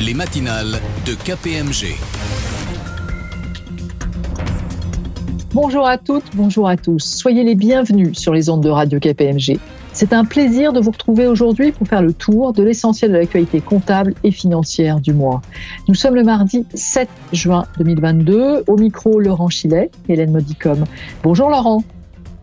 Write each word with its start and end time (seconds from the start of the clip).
les 0.00 0.14
matinales 0.14 0.80
de 1.06 1.14
KPMG. 1.14 1.96
Bonjour 5.52 5.86
à 5.86 5.98
toutes, 5.98 6.24
bonjour 6.34 6.68
à 6.68 6.76
tous. 6.76 6.98
Soyez 6.98 7.44
les 7.44 7.54
bienvenus 7.54 8.18
sur 8.18 8.32
les 8.32 8.50
ondes 8.50 8.62
de 8.62 8.70
Radio 8.70 8.98
KPMG. 8.98 9.58
C'est 9.92 10.12
un 10.12 10.24
plaisir 10.24 10.72
de 10.72 10.80
vous 10.80 10.90
retrouver 10.90 11.28
aujourd'hui 11.28 11.70
pour 11.70 11.86
faire 11.86 12.02
le 12.02 12.12
tour 12.12 12.52
de 12.52 12.64
l'essentiel 12.64 13.12
de 13.12 13.18
l'actualité 13.18 13.60
comptable 13.60 14.14
et 14.24 14.32
financière 14.32 14.98
du 14.98 15.12
mois. 15.12 15.42
Nous 15.86 15.94
sommes 15.94 16.16
le 16.16 16.24
mardi 16.24 16.66
7 16.74 17.08
juin 17.32 17.66
2022. 17.78 18.64
Au 18.66 18.76
micro, 18.76 19.20
Laurent 19.20 19.48
Chilet, 19.48 19.90
Hélène 20.08 20.32
Modicom. 20.32 20.84
Bonjour 21.22 21.50
Laurent. 21.50 21.84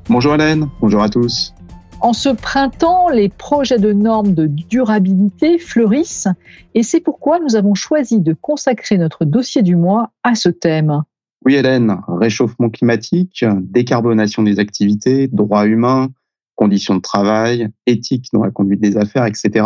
Bonjour 0.10 0.34
Hélène, 0.36 0.70
bonjour 0.80 1.04
à 1.04 1.10
tous. 1.10 1.54
En 2.02 2.14
ce 2.14 2.30
printemps, 2.30 3.10
les 3.10 3.30
projets 3.30 3.78
de 3.78 3.94
normes 3.94 4.34
de 4.34 4.48
durabilité 4.48 5.60
fleurissent 5.60 6.28
et 6.74 6.82
c'est 6.82 7.00
pourquoi 7.00 7.40
nous 7.40 7.56
avons 7.56 7.76
choisi 7.76 8.20
de 8.20 8.34
consacrer 8.34 8.98
notre 8.98 9.24
dossier 9.24 9.62
du 9.62 9.76
mois 9.76 10.12
à 10.24 10.34
ce 10.34 10.50
thème. 10.50 11.04
Oui 11.46 11.54
Hélène, 11.54 12.02
réchauffement 12.08 12.72
climatique, 12.72 13.46
décarbonation 13.62 14.42
des 14.42 14.58
activités, 14.58 15.28
droits 15.28 15.68
humains, 15.68 16.10
conditions 16.56 16.96
de 16.96 17.02
travail, 17.02 17.70
éthique 17.86 18.30
dans 18.34 18.44
la 18.44 18.52
conduite 18.52 18.82
des 18.82 18.98
affaires, 18.98 19.28
etc. 19.28 19.64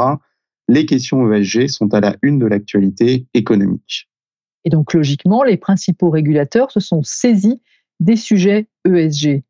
Les 0.68 0.86
questions 0.86 1.32
ESG 1.32 1.68
sont 1.68 1.94
à 1.94 2.02
la 2.02 2.18
une 2.22 2.38
de 2.38 2.48
l'actualité 2.48 3.28
économique. 3.34 4.10
Et 4.66 4.70
donc 4.70 4.94
logiquement, 4.94 5.44
les 5.44 5.56
principaux 5.56 6.10
régulateurs 6.10 6.70
se 6.72 6.82
sont 6.82 7.02
saisis 7.02 7.62
des 8.02 8.18
sujets 8.18 8.68
ESG. 8.86 9.44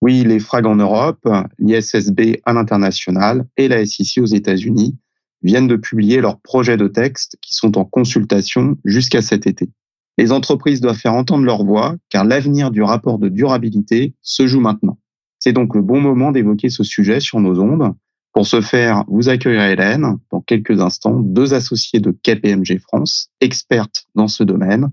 Oui, 0.00 0.22
les 0.22 0.38
FRAG 0.38 0.66
en 0.66 0.76
Europe, 0.76 1.28
l'ISSB 1.58 2.40
à 2.44 2.52
l'international 2.52 3.46
et 3.56 3.66
la 3.68 3.84
SEC 3.84 4.22
aux 4.22 4.26
États-Unis 4.26 4.96
viennent 5.42 5.66
de 5.66 5.76
publier 5.76 6.20
leurs 6.20 6.40
projets 6.40 6.76
de 6.76 6.88
texte 6.88 7.36
qui 7.40 7.54
sont 7.54 7.78
en 7.78 7.84
consultation 7.84 8.76
jusqu'à 8.84 9.22
cet 9.22 9.46
été. 9.46 9.70
Les 10.16 10.32
entreprises 10.32 10.80
doivent 10.80 10.98
faire 10.98 11.14
entendre 11.14 11.44
leur 11.44 11.64
voix 11.64 11.96
car 12.10 12.24
l'avenir 12.24 12.70
du 12.70 12.82
rapport 12.82 13.18
de 13.18 13.28
durabilité 13.28 14.14
se 14.20 14.46
joue 14.46 14.60
maintenant. 14.60 14.98
C'est 15.38 15.52
donc 15.52 15.74
le 15.74 15.82
bon 15.82 16.00
moment 16.00 16.32
d'évoquer 16.32 16.70
ce 16.70 16.82
sujet 16.82 17.20
sur 17.20 17.40
nos 17.40 17.60
ondes. 17.60 17.94
Pour 18.32 18.46
ce 18.46 18.60
faire, 18.60 19.04
vous 19.08 19.28
accueillerez 19.28 19.72
Hélène 19.72 20.18
dans 20.30 20.40
quelques 20.40 20.80
instants, 20.80 21.20
deux 21.20 21.54
associés 21.54 22.00
de 22.00 22.10
KPMG 22.10 22.78
France, 22.80 23.30
expertes 23.40 24.06
dans 24.14 24.28
ce 24.28 24.44
domaine, 24.44 24.90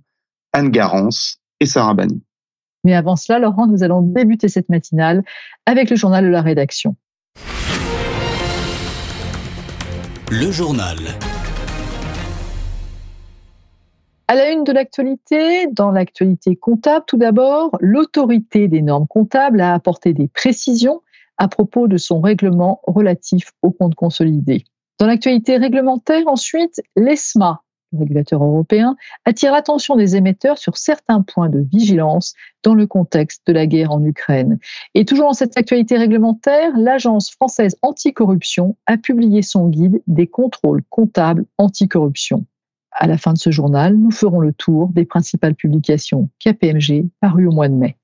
Anne 0.54 0.70
Garance 0.70 1.38
et 1.60 1.66
Sarah 1.66 1.94
Bani. 1.94 2.22
Mais 2.86 2.94
avant 2.94 3.16
cela, 3.16 3.40
Laurent, 3.40 3.66
nous 3.66 3.82
allons 3.82 4.04
débuter 4.04 4.48
cette 4.48 4.70
matinale 4.70 5.24
avec 5.66 5.90
le 5.90 5.96
journal 5.96 6.24
de 6.24 6.30
la 6.30 6.44
rédaction. 6.44 6.96
Le 10.30 10.52
journal. 10.52 10.98
À 14.28 14.36
la 14.36 14.52
une 14.52 14.64
de 14.64 14.72
l'actualité, 14.72 15.66
dans 15.72 15.90
l'actualité 15.90 16.56
comptable, 16.56 17.06
tout 17.08 17.18
d'abord, 17.18 17.72
l'autorité 17.80 18.68
des 18.68 18.84
normes 18.84 19.08
comptables 19.08 19.62
a 19.62 19.74
apporté 19.74 20.14
des 20.14 20.28
précisions 20.28 21.02
à 21.38 21.48
propos 21.48 21.88
de 21.88 21.98
son 21.98 22.22
règlement 22.22 22.82
relatif 22.86 23.52
aux 23.64 23.72
comptes 23.72 23.96
consolidés. 23.96 24.64
Dans 25.00 25.08
l'actualité 25.08 25.58
réglementaire, 25.58 26.28
ensuite, 26.28 26.82
l'ESMA 26.96 27.64
régulateur 27.98 28.44
européen, 28.44 28.96
attire 29.26 29.52
l'attention 29.52 29.96
des 29.96 30.16
émetteurs 30.16 30.58
sur 30.58 30.78
certains 30.78 31.22
points 31.22 31.50
de 31.50 31.60
vigilance 31.60 32.34
dans 32.64 32.74
le 32.74 32.88
contexte 32.88 33.42
de 33.48 33.54
la 33.54 33.68
guerre 33.68 33.92
en 33.92 34.04
Ukraine. 34.04 34.60
Et 34.94 35.06
toujours 35.06 35.28
dans 35.28 35.34
cette 35.34 35.58
actualité 35.58 35.98
réglementaire, 35.98 36.72
l'Agence 36.78 37.32
française 37.32 37.78
anticorruption 37.82 38.76
a 38.86 38.98
publié 38.98 39.42
son 39.42 39.68
guide 39.68 40.02
des 40.08 40.28
contrôles 40.28 40.84
comptables 40.90 41.46
anticorruption. 41.58 42.46
À 42.92 43.08
la 43.08 43.18
fin 43.18 43.34
de 43.34 43.38
ce 43.38 43.52
journal, 43.52 43.96
nous 43.98 44.12
ferons 44.12 44.40
le 44.40 44.54
tour 44.54 44.88
des 44.90 45.06
principales 45.06 45.56
publications 45.56 46.30
KPMG 46.40 47.10
parues 47.20 47.48
au 47.48 47.52
mois 47.52 47.68
de 47.68 47.74
mai. 47.74 47.98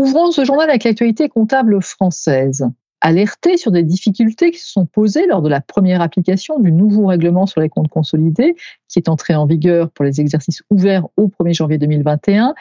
Ouvrons 0.00 0.30
ce 0.30 0.44
journal 0.44 0.70
avec 0.70 0.84
l'actualité 0.84 1.28
comptable 1.28 1.82
française 1.82 2.66
alerté 3.00 3.56
sur 3.56 3.70
des 3.70 3.82
difficultés 3.82 4.50
qui 4.50 4.58
se 4.58 4.70
sont 4.70 4.86
posées 4.86 5.26
lors 5.26 5.42
de 5.42 5.48
la 5.48 5.60
première 5.60 6.02
application 6.02 6.58
du 6.58 6.72
nouveau 6.72 7.06
règlement 7.06 7.46
sur 7.46 7.60
les 7.60 7.68
comptes 7.68 7.88
consolidés, 7.88 8.56
qui 8.88 8.98
est 8.98 9.08
entré 9.08 9.34
en 9.34 9.46
vigueur 9.46 9.90
pour 9.90 10.04
les 10.04 10.20
exercices 10.20 10.62
ouverts 10.70 11.06
au 11.16 11.28
1er 11.28 11.54
janvier 11.54 11.78
2021. 11.78 12.54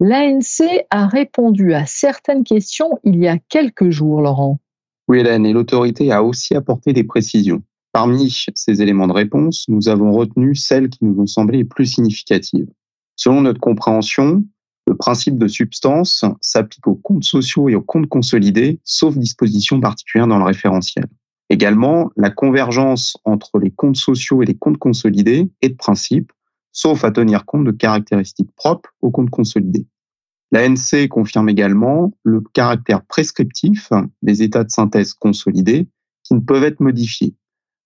L'ANC 0.00 0.84
a 0.90 1.06
répondu 1.06 1.72
à 1.72 1.86
certaines 1.86 2.44
questions 2.44 2.98
il 3.04 3.18
y 3.18 3.28
a 3.28 3.38
quelques 3.48 3.90
jours, 3.90 4.20
Laurent. 4.20 4.58
Oui, 5.08 5.20
Hélène, 5.20 5.46
et 5.46 5.52
l'autorité 5.52 6.12
a 6.12 6.22
aussi 6.22 6.54
apporté 6.54 6.92
des 6.92 7.04
précisions. 7.04 7.62
Parmi 7.92 8.30
ces 8.54 8.82
éléments 8.82 9.06
de 9.06 9.12
réponse, 9.12 9.64
nous 9.68 9.88
avons 9.88 10.12
retenu 10.12 10.54
celles 10.54 10.90
qui 10.90 11.04
nous 11.04 11.18
ont 11.18 11.26
semblé 11.26 11.58
les 11.58 11.64
plus 11.64 11.86
significatives. 11.86 12.68
Selon 13.14 13.40
notre 13.40 13.60
compréhension, 13.60 14.44
le 14.86 14.96
principe 14.96 15.38
de 15.38 15.48
substance 15.48 16.24
s'applique 16.40 16.86
aux 16.86 16.94
comptes 16.94 17.24
sociaux 17.24 17.68
et 17.68 17.74
aux 17.74 17.82
comptes 17.82 18.08
consolidés, 18.08 18.80
sauf 18.84 19.16
disposition 19.16 19.80
particulière 19.80 20.28
dans 20.28 20.38
le 20.38 20.44
référentiel. 20.44 21.06
Également, 21.48 22.10
la 22.16 22.30
convergence 22.30 23.16
entre 23.24 23.58
les 23.58 23.70
comptes 23.70 23.96
sociaux 23.96 24.42
et 24.42 24.46
les 24.46 24.56
comptes 24.56 24.78
consolidés 24.78 25.50
est 25.62 25.70
de 25.70 25.76
principe, 25.76 26.32
sauf 26.72 27.04
à 27.04 27.10
tenir 27.10 27.44
compte 27.44 27.64
de 27.64 27.70
caractéristiques 27.72 28.50
propres 28.56 28.90
aux 29.00 29.10
comptes 29.10 29.30
consolidés. 29.30 29.86
L'ANC 30.52 31.08
confirme 31.08 31.48
également 31.48 32.12
le 32.22 32.40
caractère 32.40 33.04
prescriptif 33.04 33.90
des 34.22 34.42
états 34.42 34.64
de 34.64 34.70
synthèse 34.70 35.14
consolidés 35.14 35.88
qui 36.22 36.34
ne 36.34 36.40
peuvent 36.40 36.64
être 36.64 36.80
modifiés. 36.80 37.34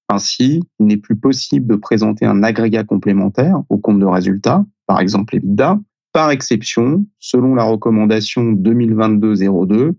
Ainsi, 0.09 0.62
il 0.78 0.87
n'est 0.87 0.97
plus 0.97 1.17
possible 1.17 1.67
de 1.67 1.77
présenter 1.77 2.27
un 2.27 2.43
agrégat 2.43 2.84
complémentaire 2.84 3.62
au 3.69 3.78
compte 3.78 4.00
de 4.00 4.06
résultat, 4.06 4.65
par 4.87 5.00
exemple 5.00 5.37
EBITDA, 5.37 5.78
par 6.12 6.31
exception, 6.31 7.06
selon 7.19 7.54
la 7.54 7.65
recommandation 7.65 8.53
2022-02, 8.53 9.94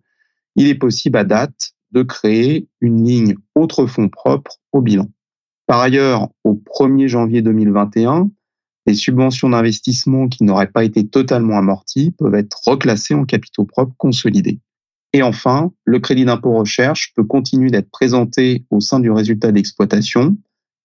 il 0.55 0.67
est 0.67 0.75
possible 0.75 1.17
à 1.17 1.23
date 1.23 1.73
de 1.91 2.03
créer 2.03 2.67
une 2.81 3.03
ligne 3.03 3.35
autre 3.55 3.85
fonds 3.85 4.09
propres 4.09 4.57
au 4.71 4.81
bilan. 4.81 5.09
Par 5.67 5.79
ailleurs, 5.79 6.29
au 6.43 6.53
1er 6.53 7.07
janvier 7.07 7.41
2021, 7.41 8.29
les 8.87 8.93
subventions 8.93 9.49
d'investissement 9.49 10.27
qui 10.27 10.43
n'auraient 10.43 10.71
pas 10.71 10.83
été 10.83 11.07
totalement 11.07 11.57
amorties 11.57 12.11
peuvent 12.11 12.35
être 12.35 12.59
reclassées 12.65 13.13
en 13.13 13.25
capitaux 13.25 13.65
propres 13.65 13.95
consolidés. 13.97 14.59
Et 15.13 15.23
enfin, 15.23 15.71
le 15.85 15.99
crédit 15.99 16.25
d'impôt 16.25 16.57
recherche 16.57 17.13
peut 17.15 17.23
continuer 17.23 17.69
d'être 17.69 17.91
présenté 17.91 18.65
au 18.69 18.79
sein 18.79 18.99
du 18.99 19.11
résultat 19.11 19.51
d'exploitation 19.51 20.37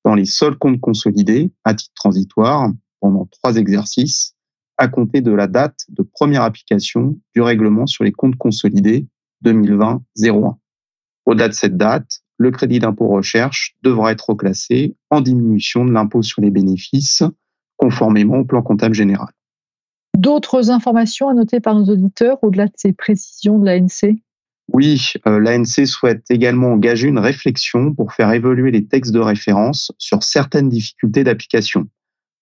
dans 0.05 0.15
les 0.15 0.25
seuls 0.25 0.57
comptes 0.57 0.81
consolidés 0.81 1.51
à 1.65 1.75
titre 1.75 1.95
transitoire 1.95 2.71
pendant 3.01 3.27
trois 3.27 3.57
exercices 3.57 4.36
à 4.79 4.89
compter 4.89 5.21
de 5.21 5.33
la 5.33 5.47
date 5.47 5.87
de 5.89 6.03
première 6.03 6.43
application 6.43 7.19
du 7.35 7.41
règlement 7.41 7.87
sur 7.87 8.05
les 8.05 8.13
comptes 8.13 8.37
consolidés 8.37 9.07
2020-01. 9.45 10.57
Au-delà 11.27 11.49
de 11.49 11.55
cette 11.55 11.77
date, 11.77 12.21
le 12.39 12.51
crédit 12.51 12.79
d'impôt 12.79 13.09
recherche 13.09 13.77
devra 13.83 14.13
être 14.13 14.31
reclassé 14.31 14.95
en 15.11 15.21
diminution 15.21 15.85
de 15.85 15.93
l'impôt 15.93 16.23
sur 16.23 16.43
les 16.43 16.51
bénéfices, 16.51 17.23
conformément 17.77 18.39
au 18.39 18.45
plan 18.45 18.63
comptable 18.63 18.95
général. 18.95 19.29
D'autres 20.17 20.71
informations 20.71 21.29
à 21.29 21.35
noter 21.35 21.61
par 21.61 21.75
nos 21.75 21.85
auditeurs 21.93 22.43
au-delà 22.43 22.67
de 22.67 22.73
ces 22.77 22.93
précisions 22.93 23.59
de 23.59 23.67
l'ANC 23.67 24.17
Oui, 24.73 25.13
euh, 25.27 25.39
l'ANC 25.39 25.87
souhaite 25.87 26.25
également 26.31 26.73
engager 26.73 27.09
une 27.09 27.19
réflexion 27.19 27.93
pour 27.93 28.13
faire 28.13 28.33
évoluer 28.33 28.71
les 28.71 28.87
textes 28.87 29.13
de 29.13 29.21
référence 29.21 29.93
sur 29.99 30.23
certaines 30.23 30.69
difficultés 30.69 31.25
d'application 31.25 31.89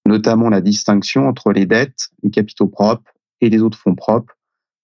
notamment 0.07 0.49
la 0.49 0.61
distinction 0.61 1.29
entre 1.29 1.53
les 1.53 1.67
dettes, 1.67 2.09
les 2.23 2.31
capitaux 2.31 2.67
propres 2.67 3.11
et 3.41 3.49
les 3.49 3.63
autres 3.63 3.79
fonds 3.79 3.95
propres, 3.95 4.37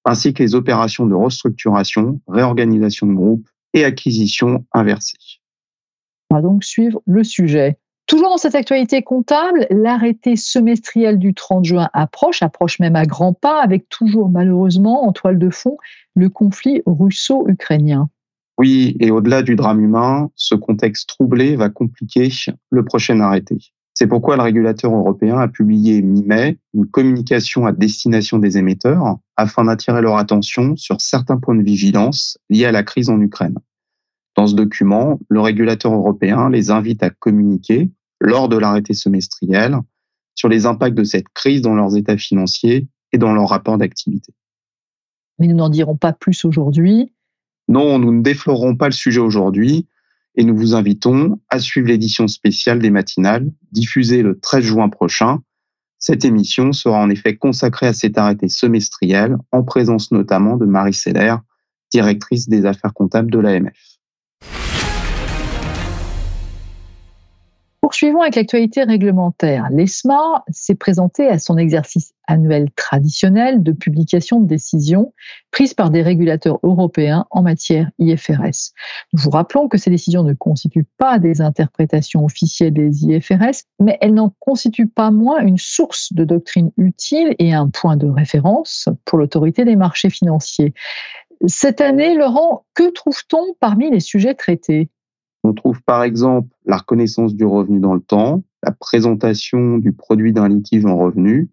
ainsi 0.05 0.33
que 0.33 0.43
les 0.43 0.55
opérations 0.55 1.07
de 1.07 1.15
restructuration, 1.15 2.21
réorganisation 2.29 3.07
de 3.07 3.15
groupe 3.15 3.49
et 3.75 3.85
acquisition 3.85 4.65
inversée. 4.73 5.19
On 6.31 6.37
va 6.37 6.43
donc 6.43 6.65
suivre 6.65 7.03
le 7.07 7.25
sujet. 7.25 7.79
Toujours 8.07 8.31
dans 8.31 8.39
cette 8.39 8.57
actualité 8.57 9.03
comptable, 9.03 9.67
l'arrêté 9.71 10.35
semestriel 10.35 11.19
du 11.19 11.33
30 11.33 11.65
juin 11.65 11.89
approche, 11.93 12.43
approche 12.43 12.81
même 12.81 12.97
à 12.97 13.05
grands 13.05 13.35
pas, 13.35 13.63
avec 13.63 13.89
toujours 13.89 14.29
malheureusement 14.29 15.07
en 15.07 15.13
toile 15.13 15.39
de 15.39 15.51
fond 15.51 15.77
le 16.15 16.29
conflit 16.29 16.83
russo-ukrainien. 16.87 18.11
Oui, 18.59 18.97
et 19.01 19.11
au-delà 19.11 19.43
du 19.43 19.55
drame 19.55 19.81
humain, 19.81 20.31
ce 20.35 20.55
contexte 20.55 21.09
troublé 21.09 21.57
va 21.57 21.69
compliquer 21.69 22.31
le 22.71 22.85
prochain 22.85 23.21
arrêté. 23.21 23.59
C'est 23.95 24.07
pourquoi 24.07 24.37
le 24.37 24.43
régulateur 24.43 24.95
européen 24.95 25.39
a 25.39 25.49
publié 25.49 26.01
mi-mai 26.01 26.59
une 26.75 26.87
communication 26.87 27.67
à 27.67 27.73
destination 27.73 28.39
des 28.39 28.57
émetteurs 28.57 29.19
afin 29.37 29.65
d'attirer 29.65 30.01
leur 30.01 30.17
attention 30.17 30.77
sur 30.77 31.01
certains 31.01 31.37
points 31.37 31.57
de 31.57 31.63
vigilance 31.63 32.39
liés 32.49 32.67
à 32.67 32.73
la 32.73 32.83
crise 32.83 33.11
en 33.11 33.21
Ukraine. 33.21 33.59
Dans 34.37 34.47
ce 34.47 34.55
document, 34.55 35.19
le 35.29 35.41
régulateur 35.41 35.93
européen 35.93 36.49
les 36.49 36.71
invite 36.71 37.03
à 37.03 37.11
communiquer 37.11 37.91
lors 38.21 38.49
de 38.49 38.57
l'arrêté 38.57 38.95
semestriel 38.95 39.77
sur 40.35 40.49
les 40.49 40.67
impacts 40.67 40.97
de 40.97 41.05
cette 41.05 41.29
crise 41.35 41.61
dans 41.61 41.75
leurs 41.75 41.97
états 41.97 42.17
financiers 42.17 42.89
et 43.13 43.19
dans 43.19 43.33
leurs 43.33 43.49
rapports 43.49 43.77
d'activité. 43.77 44.33
Mais 45.39 45.49
nous 45.49 45.57
n'en 45.57 45.69
dirons 45.69 45.97
pas 45.97 46.13
plus 46.13 46.45
aujourd'hui. 46.45 47.13
Non, 47.69 47.99
nous 47.99 48.13
ne 48.13 48.23
déflorerons 48.23 48.77
pas 48.77 48.87
le 48.87 48.93
sujet 48.93 49.21
aujourd'hui 49.21 49.87
et 50.37 50.45
nous 50.45 50.57
vous 50.57 50.75
invitons 50.75 51.41
à 51.49 51.59
suivre 51.59 51.89
l'édition 51.89 52.29
spéciale 52.29 52.79
des 52.79 52.91
matinales 52.91 53.51
diffusée 53.73 54.23
le 54.23 54.39
13 54.39 54.65
juin 54.65 54.89
prochain. 54.89 55.41
Cette 55.99 56.25
émission 56.25 56.73
sera 56.73 56.99
en 56.99 57.11
effet 57.11 57.37
consacrée 57.37 57.87
à 57.87 57.93
cet 57.93 58.17
arrêté 58.17 58.49
semestriel 58.49 59.37
en 59.53 59.63
présence 59.63 60.13
notamment 60.13 60.57
de 60.57 60.65
Marie 60.65 60.95
Seller, 60.95 61.37
directrice 61.93 62.49
des 62.49 62.65
affaires 62.65 62.95
comptables 62.95 63.31
de 63.31 63.39
l'AMF. 63.39 64.00
Poursuivons 67.91 68.21
avec 68.21 68.37
l'actualité 68.37 68.85
réglementaire. 68.85 69.67
L'ESMA 69.73 70.45
s'est 70.49 70.77
présenté 70.77 71.27
à 71.27 71.41
son 71.41 71.59
exercice 71.59 72.13
annuel 72.29 72.71
traditionnel 72.77 73.65
de 73.65 73.73
publication 73.73 74.39
de 74.39 74.47
décisions 74.47 75.13
prises 75.51 75.75
par 75.75 75.91
des 75.91 76.01
régulateurs 76.01 76.61
européens 76.63 77.27
en 77.33 77.43
matière 77.43 77.91
IFRS. 77.99 78.75
Nous 79.13 79.21
vous 79.21 79.31
rappelons 79.31 79.67
que 79.67 79.77
ces 79.77 79.91
décisions 79.91 80.23
ne 80.23 80.35
constituent 80.35 80.87
pas 80.99 81.19
des 81.19 81.41
interprétations 81.41 82.25
officielles 82.25 82.75
des 82.75 83.07
IFRS, 83.07 83.65
mais 83.81 83.99
elles 84.01 84.15
n'en 84.15 84.33
constituent 84.39 84.87
pas 84.87 85.11
moins 85.11 85.41
une 85.41 85.59
source 85.59 86.13
de 86.13 86.23
doctrine 86.23 86.71
utile 86.77 87.35
et 87.41 87.53
un 87.55 87.69
point 87.71 87.97
de 87.97 88.07
référence 88.07 88.89
pour 89.05 89.19
l'autorité 89.19 89.65
des 89.65 89.75
marchés 89.75 90.11
financiers. 90.11 90.75
Cette 91.49 91.81
année, 91.81 92.15
Laurent, 92.15 92.67
que 92.75 92.89
trouve-t-on 92.93 93.57
parmi 93.59 93.91
les 93.91 93.99
sujets 93.99 94.35
traités? 94.35 94.91
On 95.45 95.55
trouve 95.55 95.83
par 95.83 96.03
exemple 96.03 96.49
la 96.67 96.77
reconnaissance 96.79 97.35
du 97.35 97.45
revenu 97.45 97.81
dans 97.81 97.95
le 97.95 98.01
temps, 98.01 98.45
la 98.63 98.73
présentation 98.73 99.79
du 99.79 99.93
produit 99.93 100.33
d'un 100.33 100.49
litige 100.49 100.85
en 100.85 100.97
revenu, 100.97 101.49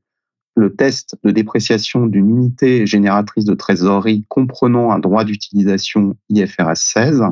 le 0.55 0.75
test 0.75 1.15
de 1.23 1.31
dépréciation 1.31 2.07
d'une 2.07 2.29
unité 2.29 2.85
génératrice 2.85 3.45
de 3.45 3.53
trésorerie 3.53 4.25
comprenant 4.27 4.91
un 4.91 4.99
droit 4.99 5.23
d'utilisation 5.23 6.17
IFRS 6.29 6.77
16, 6.77 7.23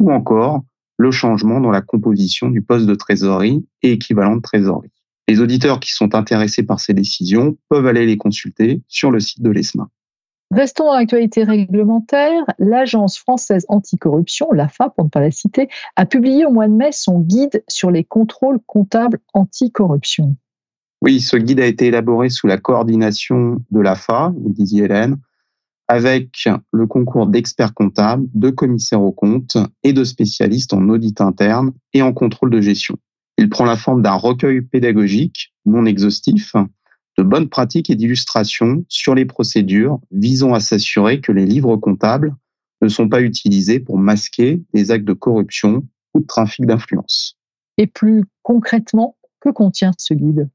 ou 0.00 0.12
encore 0.12 0.64
le 0.98 1.10
changement 1.10 1.60
dans 1.60 1.70
la 1.70 1.80
composition 1.80 2.48
du 2.48 2.62
poste 2.62 2.86
de 2.86 2.94
trésorerie 2.94 3.64
et 3.82 3.92
équivalent 3.92 4.36
de 4.36 4.42
trésorerie. 4.42 4.90
Les 5.28 5.40
auditeurs 5.40 5.80
qui 5.80 5.92
sont 5.92 6.14
intéressés 6.14 6.62
par 6.62 6.80
ces 6.80 6.94
décisions 6.94 7.56
peuvent 7.68 7.86
aller 7.86 8.06
les 8.06 8.16
consulter 8.16 8.82
sur 8.88 9.10
le 9.10 9.20
site 9.20 9.42
de 9.42 9.50
l'ESMA. 9.50 9.88
Restons 10.52 10.84
dans 10.84 10.94
l'actualité 10.94 11.42
réglementaire. 11.42 12.44
L'Agence 12.58 13.18
française 13.18 13.66
anticorruption, 13.68 14.52
l'AFA 14.52 14.90
pour 14.90 15.04
ne 15.04 15.10
pas 15.10 15.20
la 15.20 15.30
citer, 15.30 15.68
a 15.96 16.06
publié 16.06 16.46
au 16.46 16.50
mois 16.50 16.68
de 16.68 16.72
mai 16.72 16.92
son 16.92 17.20
guide 17.20 17.64
sur 17.68 17.90
les 17.90 18.04
contrôles 18.04 18.60
comptables 18.66 19.18
anticorruption. 19.34 20.36
Oui, 21.02 21.20
ce 21.20 21.36
guide 21.36 21.60
a 21.60 21.66
été 21.66 21.86
élaboré 21.86 22.30
sous 22.30 22.46
la 22.46 22.58
coordination 22.58 23.58
de 23.70 23.80
l'AFA, 23.80 24.32
vous 24.36 24.48
le 24.48 24.54
disiez 24.54 24.84
Hélène, 24.84 25.18
avec 25.88 26.48
le 26.72 26.86
concours 26.86 27.26
d'experts 27.26 27.74
comptables, 27.74 28.26
de 28.34 28.50
commissaires 28.50 29.02
aux 29.02 29.12
comptes 29.12 29.58
et 29.82 29.92
de 29.92 30.04
spécialistes 30.04 30.72
en 30.72 30.88
audit 30.88 31.20
interne 31.20 31.72
et 31.92 32.02
en 32.02 32.12
contrôle 32.12 32.50
de 32.50 32.60
gestion. 32.60 32.96
Il 33.38 33.50
prend 33.50 33.64
la 33.64 33.76
forme 33.76 34.02
d'un 34.02 34.14
recueil 34.14 34.62
pédagogique 34.62 35.52
non 35.66 35.84
exhaustif 35.84 36.54
de 37.18 37.22
bonnes 37.22 37.48
pratiques 37.48 37.90
et 37.90 37.94
d'illustrations 37.94 38.84
sur 38.88 39.14
les 39.14 39.24
procédures 39.24 40.00
visant 40.10 40.52
à 40.52 40.60
s'assurer 40.60 41.20
que 41.20 41.32
les 41.32 41.46
livres 41.46 41.76
comptables 41.76 42.34
ne 42.82 42.88
sont 42.88 43.08
pas 43.08 43.22
utilisés 43.22 43.80
pour 43.80 43.98
masquer 43.98 44.62
des 44.74 44.90
actes 44.90 45.06
de 45.06 45.12
corruption 45.14 45.86
ou 46.14 46.20
de 46.20 46.26
trafic 46.26 46.66
d'influence. 46.66 47.38
Et 47.78 47.86
plus 47.86 48.24
concrètement, 48.42 49.16
que 49.40 49.50
contient 49.50 49.92
ce 49.98 50.14
guide? 50.14 50.48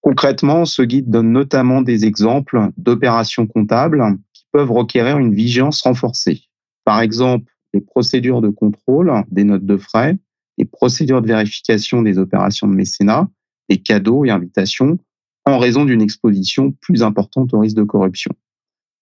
Concrètement, 0.00 0.64
ce 0.64 0.82
guide 0.82 1.08
donne 1.08 1.32
notamment 1.32 1.80
des 1.80 2.04
exemples 2.04 2.70
d'opérations 2.76 3.46
comptables 3.46 4.02
qui 4.32 4.44
peuvent 4.52 4.72
requérir 4.72 5.18
une 5.18 5.34
vigilance 5.34 5.80
renforcée. 5.82 6.42
Par 6.84 7.00
exemple, 7.00 7.52
les 7.72 7.80
procédures 7.80 8.40
de 8.40 8.48
contrôle 8.48 9.12
des 9.30 9.44
notes 9.44 9.64
de 9.64 9.76
frais, 9.76 10.18
les 10.58 10.64
procédures 10.64 11.22
de 11.22 11.28
vérification 11.28 12.02
des 12.02 12.18
opérations 12.18 12.66
de 12.66 12.74
mécénat, 12.74 13.28
les 13.68 13.78
cadeaux 13.78 14.24
et 14.24 14.30
invitations 14.30 14.98
en 15.44 15.58
raison 15.58 15.84
d'une 15.84 16.02
exposition 16.02 16.72
plus 16.80 17.02
importante 17.02 17.52
au 17.54 17.60
risque 17.60 17.76
de 17.76 17.82
corruption. 17.82 18.32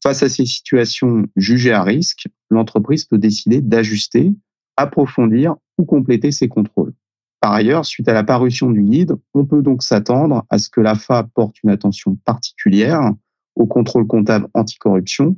Face 0.02 0.22
à 0.22 0.28
ces 0.28 0.46
situations 0.46 1.26
jugées 1.36 1.72
à 1.72 1.82
risque, 1.82 2.28
l'entreprise 2.48 3.04
peut 3.04 3.18
décider 3.18 3.60
d'ajuster, 3.60 4.32
approfondir 4.76 5.56
ou 5.76 5.84
compléter 5.84 6.32
ses 6.32 6.48
contrôles. 6.48 6.94
Par 7.40 7.52
ailleurs, 7.52 7.84
suite 7.84 8.08
à 8.08 8.12
la 8.12 8.24
parution 8.24 8.70
du 8.70 8.82
guide, 8.82 9.16
on 9.34 9.44
peut 9.44 9.62
donc 9.62 9.82
s'attendre 9.82 10.44
à 10.50 10.58
ce 10.58 10.68
que 10.68 10.80
l'AFA 10.80 11.26
porte 11.34 11.62
une 11.62 11.70
attention 11.70 12.16
particulière 12.24 13.12
au 13.56 13.66
contrôle 13.66 14.06
comptable 14.06 14.48
anticorruption 14.54 15.36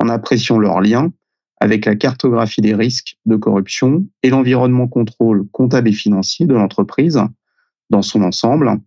en 0.00 0.08
appréciant 0.08 0.58
leur 0.58 0.80
lien 0.80 1.12
avec 1.60 1.84
la 1.84 1.94
cartographie 1.94 2.62
des 2.62 2.74
risques 2.74 3.16
de 3.26 3.36
corruption 3.36 4.06
et 4.22 4.30
l'environnement 4.30 4.88
contrôle 4.88 5.46
comptable 5.50 5.88
et 5.88 5.92
financier 5.92 6.46
de 6.46 6.54
l'entreprise 6.54 7.20
dans 7.90 8.02
son 8.02 8.22
ensemble, 8.22 8.80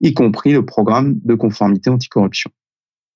y 0.00 0.14
compris 0.14 0.52
le 0.52 0.64
programme 0.64 1.18
de 1.24 1.34
conformité 1.34 1.90
anticorruption. 1.90 2.50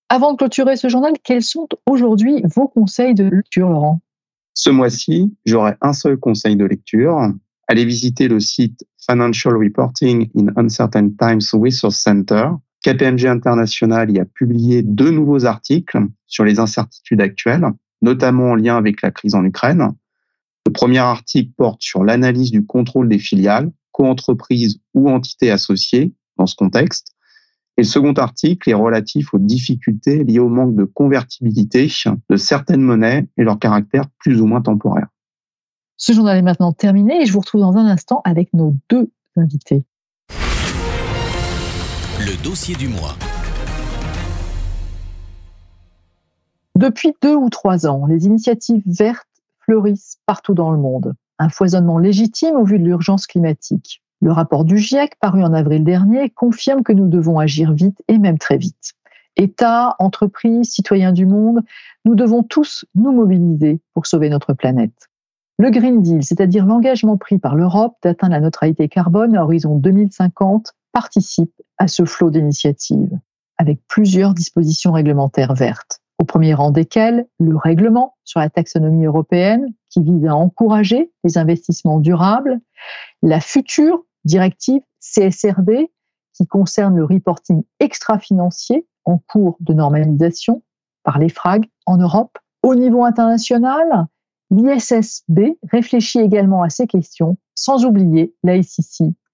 Avant 0.09 0.33
de 0.33 0.37
clôturer 0.37 0.77
ce 0.77 0.89
journal, 0.89 1.15
quels 1.23 1.43
sont 1.43 1.69
aujourd'hui 1.87 2.43
vos 2.55 2.69
conseils 2.69 3.15
de 3.15 3.25
lecture, 3.25 3.69
Laurent? 3.71 4.03
Ce 4.55 4.69
mois-ci, 4.69 5.35
j'aurai 5.47 5.75
un 5.81 5.95
seul 5.95 6.19
conseil 6.19 6.57
de 6.57 6.65
lecture. 6.65 7.19
Allez 7.69 7.85
visiter 7.85 8.29
le 8.29 8.39
site 8.39 8.85
Financial 8.99 9.57
Reporting 9.57 10.29
in 10.37 10.49
Uncertain 10.57 11.09
Times 11.19 11.41
Resource 11.55 11.97
Center. 11.97 12.51
KPMG 12.85 13.27
International 13.27 14.11
y 14.11 14.19
a 14.19 14.25
publié 14.25 14.83
deux 14.83 15.11
nouveaux 15.11 15.47
articles 15.47 15.99
sur 16.27 16.45
les 16.45 16.59
incertitudes 16.59 17.21
actuelles, 17.21 17.65
notamment 18.03 18.51
en 18.51 18.55
lien 18.57 18.77
avec 18.77 19.01
la 19.03 19.13
crise 19.13 19.35
en 19.35 19.45
Ukraine. 19.45 19.89
Le 20.67 20.73
premier 20.73 20.99
article 20.99 21.53
porte 21.57 21.81
sur 21.81 22.05
l'analyse 22.05 22.51
du 22.51 22.67
contrôle 22.67 23.09
des 23.09 23.19
filiales, 23.19 23.71
coentreprises 23.93 24.81
ou 24.95 25.09
entités 25.09 25.51
associées 25.51 26.13
dans 26.39 26.47
ce 26.47 26.55
contexte. 26.55 27.15
Et 27.77 27.83
le 27.83 27.87
second 27.87 28.13
article 28.13 28.69
est 28.69 28.75
relatif 28.75 29.33
aux 29.33 29.39
difficultés 29.39 30.25
liées 30.25 30.39
au 30.39 30.49
manque 30.49 30.75
de 30.75 30.85
convertibilité 30.85 31.91
de 32.29 32.37
certaines 32.37 32.83
monnaies 32.83 33.29
et 33.39 33.45
leur 33.45 33.59
caractère 33.59 34.05
plus 34.19 34.43
ou 34.43 34.47
moins 34.47 34.61
temporaire. 34.61 35.09
Ce 35.97 36.13
journal 36.13 36.37
est 36.37 36.43
maintenant 36.43 36.73
terminé 36.73 37.23
et 37.23 37.27
je 37.27 37.33
vous 37.33 37.41
retrouve 37.41 37.61
dans 37.61 37.77
un 37.77 37.87
instant 37.87 38.21
avec 38.25 38.53
nos 38.53 38.77
deux 38.91 39.11
invités. 39.37 39.85
Le 42.19 42.43
dossier 42.43 42.75
du 42.75 42.89
mois. 42.89 43.17
Depuis 46.77 47.15
deux 47.23 47.37
ou 47.37 47.49
trois 47.49 47.87
ans, 47.87 48.07
les 48.07 48.27
initiatives 48.27 48.83
vertes 48.87 49.29
fleurissent 49.61 50.19
partout 50.27 50.55
dans 50.55 50.73
le 50.73 50.79
monde. 50.79 51.15
Un 51.39 51.49
foisonnement 51.49 51.99
légitime 51.99 52.57
au 52.57 52.65
vu 52.65 52.79
de 52.79 52.85
l'urgence 52.85 53.27
climatique. 53.27 54.02
Le 54.23 54.31
rapport 54.31 54.65
du 54.65 54.79
GIEC, 54.79 55.19
paru 55.21 55.43
en 55.43 55.53
avril 55.53 55.83
dernier, 55.83 56.31
confirme 56.31 56.85
que 56.85 56.93
nous 56.93 57.09
devons 57.09 57.41
agir 57.41 57.73
vite 57.73 58.01
et 58.07 58.19
même 58.19 58.39
très 58.39 58.57
vite. 58.57 58.93
États, 59.37 59.97
entreprises, 59.99 60.71
citoyens 60.71 61.11
du 61.11 61.27
monde, 61.27 61.61
nous 62.05 62.15
devons 62.15 62.45
tous 62.45 62.85
nous 62.95 63.11
mobiliser 63.11 63.81
pour 63.95 64.07
sauver 64.07 64.29
notre 64.29 64.53
planète. 64.53 65.09
Le 65.59 65.71
Green 65.71 66.03
Deal, 66.03 66.23
c'est-à-dire 66.23 66.67
l'engagement 66.67 67.17
pris 67.17 67.39
par 67.39 67.57
l'Europe 67.57 67.97
d'atteindre 68.05 68.35
la 68.35 68.41
neutralité 68.41 68.89
carbone 68.89 69.35
à 69.35 69.43
horizon 69.43 69.75
2050, 69.77 70.73
participe 70.93 71.53
à 71.79 71.89
ce 71.89 72.05
flot 72.05 72.31
d'initiatives, 72.31 73.19
avec 73.59 73.81
plusieurs 73.89 74.35
dispositions 74.35 74.93
réglementaires 74.93 75.55
vertes, 75.55 76.01
au 76.21 76.25
premier 76.25 76.55
rang 76.55 76.71
desquelles 76.71 77.27
le 77.41 77.57
règlement 77.57 78.15
sur 78.23 78.39
la 78.39 78.51
taxonomie 78.51 79.07
européenne 79.07 79.67
qui 79.91 80.01
vise 80.01 80.27
à 80.27 80.37
encourager 80.37 81.11
les 81.25 81.39
investissements 81.39 81.99
durables, 81.99 82.61
la 83.23 83.41
future 83.41 84.05
directive 84.25 84.83
CSRD 85.01 85.91
qui 86.35 86.47
concerne 86.47 86.97
le 86.97 87.05
reporting 87.05 87.63
extra-financier 87.81 88.87
en 89.05 89.19
cours 89.19 89.57
de 89.61 89.75
normalisation 89.75 90.63
par 91.03 91.19
les 91.19 91.29
FRAG 91.29 91.69
en 91.87 91.99
Europe. 91.99 92.39
Au 92.63 92.75
niveau 92.75 93.05
international, 93.05 94.07
l'ISSB 94.51 95.59
réfléchit 95.71 96.21
également 96.21 96.63
à 96.63 96.71
ces 96.71 96.87
questions, 96.87 97.37
sans 97.55 97.85
oublier 97.85 98.35
la 98.43 98.59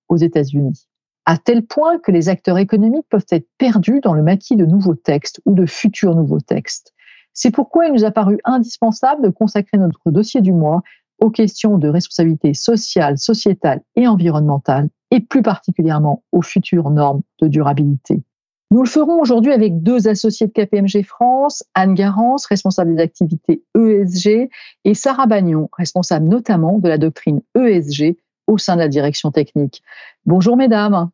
aux 0.09 0.17
États-Unis. 0.17 0.89
À 1.27 1.37
tel 1.37 1.67
point 1.67 1.99
que 1.99 2.11
les 2.11 2.31
acteurs 2.31 2.57
économiques 2.57 3.07
peuvent 3.11 3.27
être 3.31 3.49
perdus 3.59 4.01
dans 4.01 4.15
le 4.15 4.23
maquis 4.23 4.57
de 4.57 4.65
nouveaux 4.65 4.95
textes 4.95 5.43
ou 5.45 5.55
de 5.55 5.67
futurs 5.67 6.15
nouveaux 6.15 6.41
textes. 6.41 6.95
C'est 7.35 7.51
pourquoi 7.51 7.87
il 7.87 7.93
nous 7.93 8.05
a 8.05 8.11
paru 8.11 8.39
indispensable 8.45 9.23
de 9.23 9.29
consacrer 9.29 9.77
notre 9.77 10.11
dossier 10.11 10.41
du 10.41 10.53
mois 10.53 10.83
aux 11.19 11.31
questions 11.31 11.79
de 11.79 11.89
responsabilité 11.89 12.55
sociale, 12.55 13.19
sociétale 13.19 13.81
et 13.97 14.07
environnementale, 14.07 14.89
et 15.11 15.21
plus 15.21 15.43
particulièrement 15.43 16.23
aux 16.33 16.43
futures 16.43 16.91
normes 16.91 17.23
de 17.41 17.49
durabilité. 17.49 18.23
Nous 18.71 18.83
le 18.83 18.89
ferons 18.89 19.19
aujourd'hui 19.21 19.53
avec 19.53 19.83
deux 19.83 20.09
associés 20.09 20.47
de 20.47 20.53
KPMG 20.53 21.03
France, 21.03 21.65
Anne 21.75 21.95
Garance, 21.95 22.45
responsable 22.45 22.95
des 22.95 23.03
activités 23.03 23.63
ESG, 23.75 24.51
et 24.85 24.95
Sarah 24.95 25.27
Bagnon, 25.27 25.71
responsable 25.73 26.29
notamment 26.29 26.79
de 26.79 26.89
la 26.89 26.99
doctrine 26.99 27.41
ESG 27.57 28.19
au 28.47 28.59
sein 28.59 28.75
de 28.75 28.81
la 28.81 28.89
direction 28.89 29.31
technique. 29.31 29.83
Bonjour 30.27 30.57
mesdames. 30.57 31.11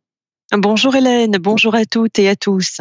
Bonjour 0.52 0.96
Hélène, 0.96 1.36
bonjour 1.40 1.76
à 1.76 1.84
toutes 1.84 2.18
et 2.18 2.28
à 2.28 2.34
tous. 2.34 2.80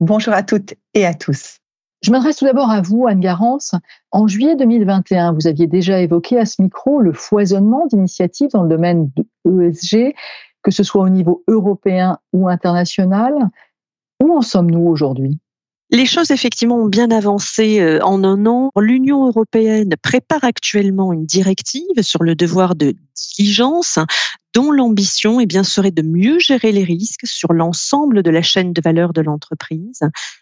Bonjour 0.00 0.34
à 0.34 0.42
toutes 0.42 0.74
et 0.94 1.06
à 1.06 1.14
tous. 1.14 1.60
Je 2.02 2.10
m'adresse 2.10 2.36
tout 2.36 2.46
d'abord 2.46 2.70
à 2.70 2.80
vous, 2.80 3.06
Anne 3.06 3.20
Garance. 3.20 3.74
En 4.10 4.26
juillet 4.26 4.56
2021, 4.56 5.32
vous 5.32 5.46
aviez 5.46 5.66
déjà 5.66 6.00
évoqué 6.00 6.38
à 6.38 6.46
ce 6.46 6.62
micro 6.62 7.00
le 7.00 7.12
foisonnement 7.12 7.86
d'initiatives 7.86 8.50
dans 8.52 8.62
le 8.62 8.70
domaine 8.70 9.10
de 9.44 9.68
ESG, 9.68 10.14
que 10.62 10.70
ce 10.70 10.82
soit 10.82 11.02
au 11.02 11.08
niveau 11.10 11.44
européen 11.46 12.18
ou 12.32 12.48
international. 12.48 13.34
Où 14.22 14.32
en 14.32 14.40
sommes-nous 14.40 14.86
aujourd'hui? 14.86 15.38
Les 15.90 16.06
choses 16.06 16.30
effectivement 16.30 16.76
ont 16.76 16.88
bien 16.88 17.10
avancé 17.10 17.80
euh, 17.80 17.98
en 18.02 18.22
un 18.24 18.46
an. 18.46 18.70
L'Union 18.78 19.26
européenne 19.26 19.94
prépare 20.02 20.44
actuellement 20.44 21.12
une 21.12 21.26
directive 21.26 22.02
sur 22.02 22.22
le 22.22 22.34
devoir 22.34 22.74
de 22.74 22.94
diligence 23.36 23.98
dont 24.54 24.70
l'ambition 24.72 25.40
eh 25.40 25.46
bien, 25.46 25.62
serait 25.62 25.90
de 25.90 26.02
mieux 26.02 26.38
gérer 26.38 26.72
les 26.72 26.84
risques 26.84 27.26
sur 27.26 27.52
l'ensemble 27.52 28.22
de 28.22 28.30
la 28.30 28.42
chaîne 28.42 28.72
de 28.72 28.80
valeur 28.82 29.12
de 29.12 29.20
l'entreprise. 29.20 30.00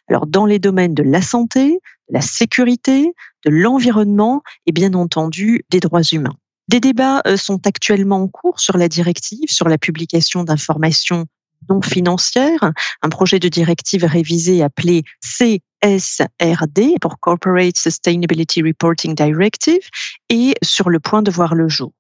Alors, 0.09 0.27
dans 0.27 0.47
les 0.47 0.59
domaines 0.59 0.95
de 0.95 1.03
la 1.03 1.23
santé, 1.23 1.81
de 2.09 2.15
la 2.15 2.21
sécurité, 2.21 3.13
de 3.45 3.51
l'environnement 3.51 4.43
et 4.67 4.73
bien 4.73 4.95
entendu 4.95 5.65
des 5.71 5.81
droits 5.81 6.03
humains. 6.03 6.37
Des 6.69 6.81
débats 6.81 7.23
euh, 7.27 7.37
sont 7.37 7.67
actuellement 7.67 8.23
en 8.23 8.29
cours 8.29 8.61
sur 8.61 8.77
la 8.77 8.89
directive, 8.89 9.49
sur 9.51 9.69
la 9.69 9.79
publication 9.79 10.45
d'informations 10.45 11.27
non 11.69 11.83
financières, 11.83 12.73
un 13.03 13.09
projet 13.09 13.39
de 13.39 13.49
directive 13.49 14.05
révisé 14.05 14.63
appelé 14.63 15.05
CSRD 15.23 16.99
pour 17.01 17.19
Corporate 17.21 17.77
Sustainability 17.77 18.63
Reporting 18.63 19.15
Directive 19.15 19.89
est 20.29 20.55
sur 20.65 20.91
le 20.91 21.01
point 21.01 21.23
de 21.23 21.31
voir 21.31 21.55
le 21.55 21.69
jour. 21.69 21.93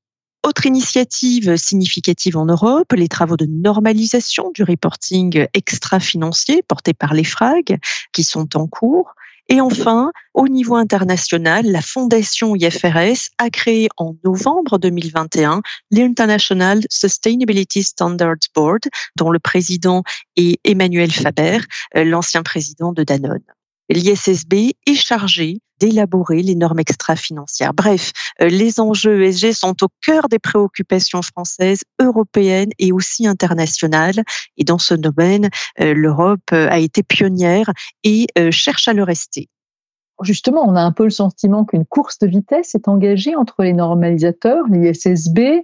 Autre 0.46 0.66
initiative 0.66 1.56
significative 1.56 2.36
en 2.36 2.46
Europe, 2.46 2.92
les 2.92 3.08
travaux 3.08 3.36
de 3.36 3.46
normalisation 3.46 4.50
du 4.54 4.62
reporting 4.62 5.46
extra-financier 5.52 6.62
portés 6.62 6.94
par 6.94 7.12
les 7.12 7.24
FRAG 7.24 7.78
qui 8.12 8.24
sont 8.24 8.56
en 8.56 8.66
cours. 8.66 9.14
Et 9.48 9.62
enfin, 9.62 10.12
au 10.34 10.46
niveau 10.46 10.76
international, 10.76 11.64
la 11.64 11.80
fondation 11.80 12.54
IFRS 12.54 13.30
a 13.38 13.48
créé 13.48 13.88
en 13.96 14.14
novembre 14.22 14.78
2021 14.78 15.62
l'International 15.90 16.82
Sustainability 16.90 17.82
Standards 17.82 18.48
Board, 18.54 18.82
dont 19.16 19.30
le 19.30 19.38
président 19.38 20.02
est 20.36 20.60
Emmanuel 20.64 21.10
Faber, 21.10 21.60
euh, 21.96 22.04
l'ancien 22.04 22.42
président 22.42 22.92
de 22.92 23.04
Danone. 23.04 23.44
L'ISSB 23.88 24.74
est 24.86 24.94
chargé 24.94 25.60
d'élaborer 25.80 26.42
les 26.42 26.54
normes 26.54 26.78
extra-financières. 26.78 27.74
Bref, 27.74 28.12
euh, 28.40 28.48
les 28.48 28.80
enjeux 28.80 29.22
ESG 29.22 29.52
sont 29.52 29.74
au 29.82 29.88
cœur 30.04 30.28
des 30.28 30.38
préoccupations 30.38 31.22
françaises, 31.22 31.82
européennes 32.00 32.70
et 32.78 32.92
aussi 32.92 33.26
internationales. 33.26 34.22
Et 34.56 34.64
dans 34.64 34.78
ce 34.78 34.94
domaine, 34.94 35.48
euh, 35.80 35.94
l'Europe 35.94 36.40
euh, 36.52 36.68
a 36.70 36.78
été 36.78 37.02
pionnière 37.02 37.70
et 38.04 38.26
cherche 38.50 38.88
à 38.88 38.92
le 38.92 39.02
rester. 39.02 39.48
Justement, 40.22 40.64
on 40.66 40.74
a 40.74 40.80
un 40.80 40.92
peu 40.92 41.04
le 41.04 41.10
sentiment 41.10 41.64
qu'une 41.64 41.84
course 41.84 42.18
de 42.18 42.26
vitesse 42.26 42.74
est 42.74 42.88
engagée 42.88 43.36
entre 43.36 43.62
les 43.62 43.72
normalisateurs. 43.72 44.64
L'ISSB 44.68 45.62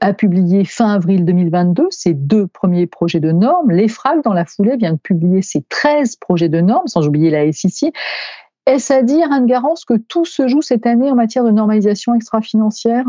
a 0.00 0.12
publié 0.12 0.64
fin 0.64 0.92
avril 0.92 1.24
2022 1.24 1.88
ses 1.90 2.14
deux 2.14 2.46
premiers 2.46 2.86
projets 2.86 3.20
de 3.20 3.32
normes. 3.32 3.70
L'EFRAG, 3.70 4.22
dans 4.24 4.32
la 4.32 4.44
foulée, 4.44 4.76
vient 4.76 4.94
de 4.94 4.98
publier 4.98 5.42
ses 5.42 5.62
13 5.68 6.16
projets 6.16 6.48
de 6.48 6.60
normes, 6.60 6.88
sans 6.88 7.06
oublier 7.06 7.30
la 7.30 7.50
SIC. 7.52 7.92
Est-ce 8.66 8.92
à 8.92 9.02
dire, 9.02 9.30
Anne 9.30 9.46
Garance, 9.46 9.84
que 9.84 9.96
tout 9.96 10.24
se 10.24 10.48
joue 10.48 10.60
cette 10.60 10.86
année 10.86 11.08
en 11.10 11.14
matière 11.14 11.44
de 11.44 11.52
normalisation 11.52 12.16
extra-financière? 12.16 13.06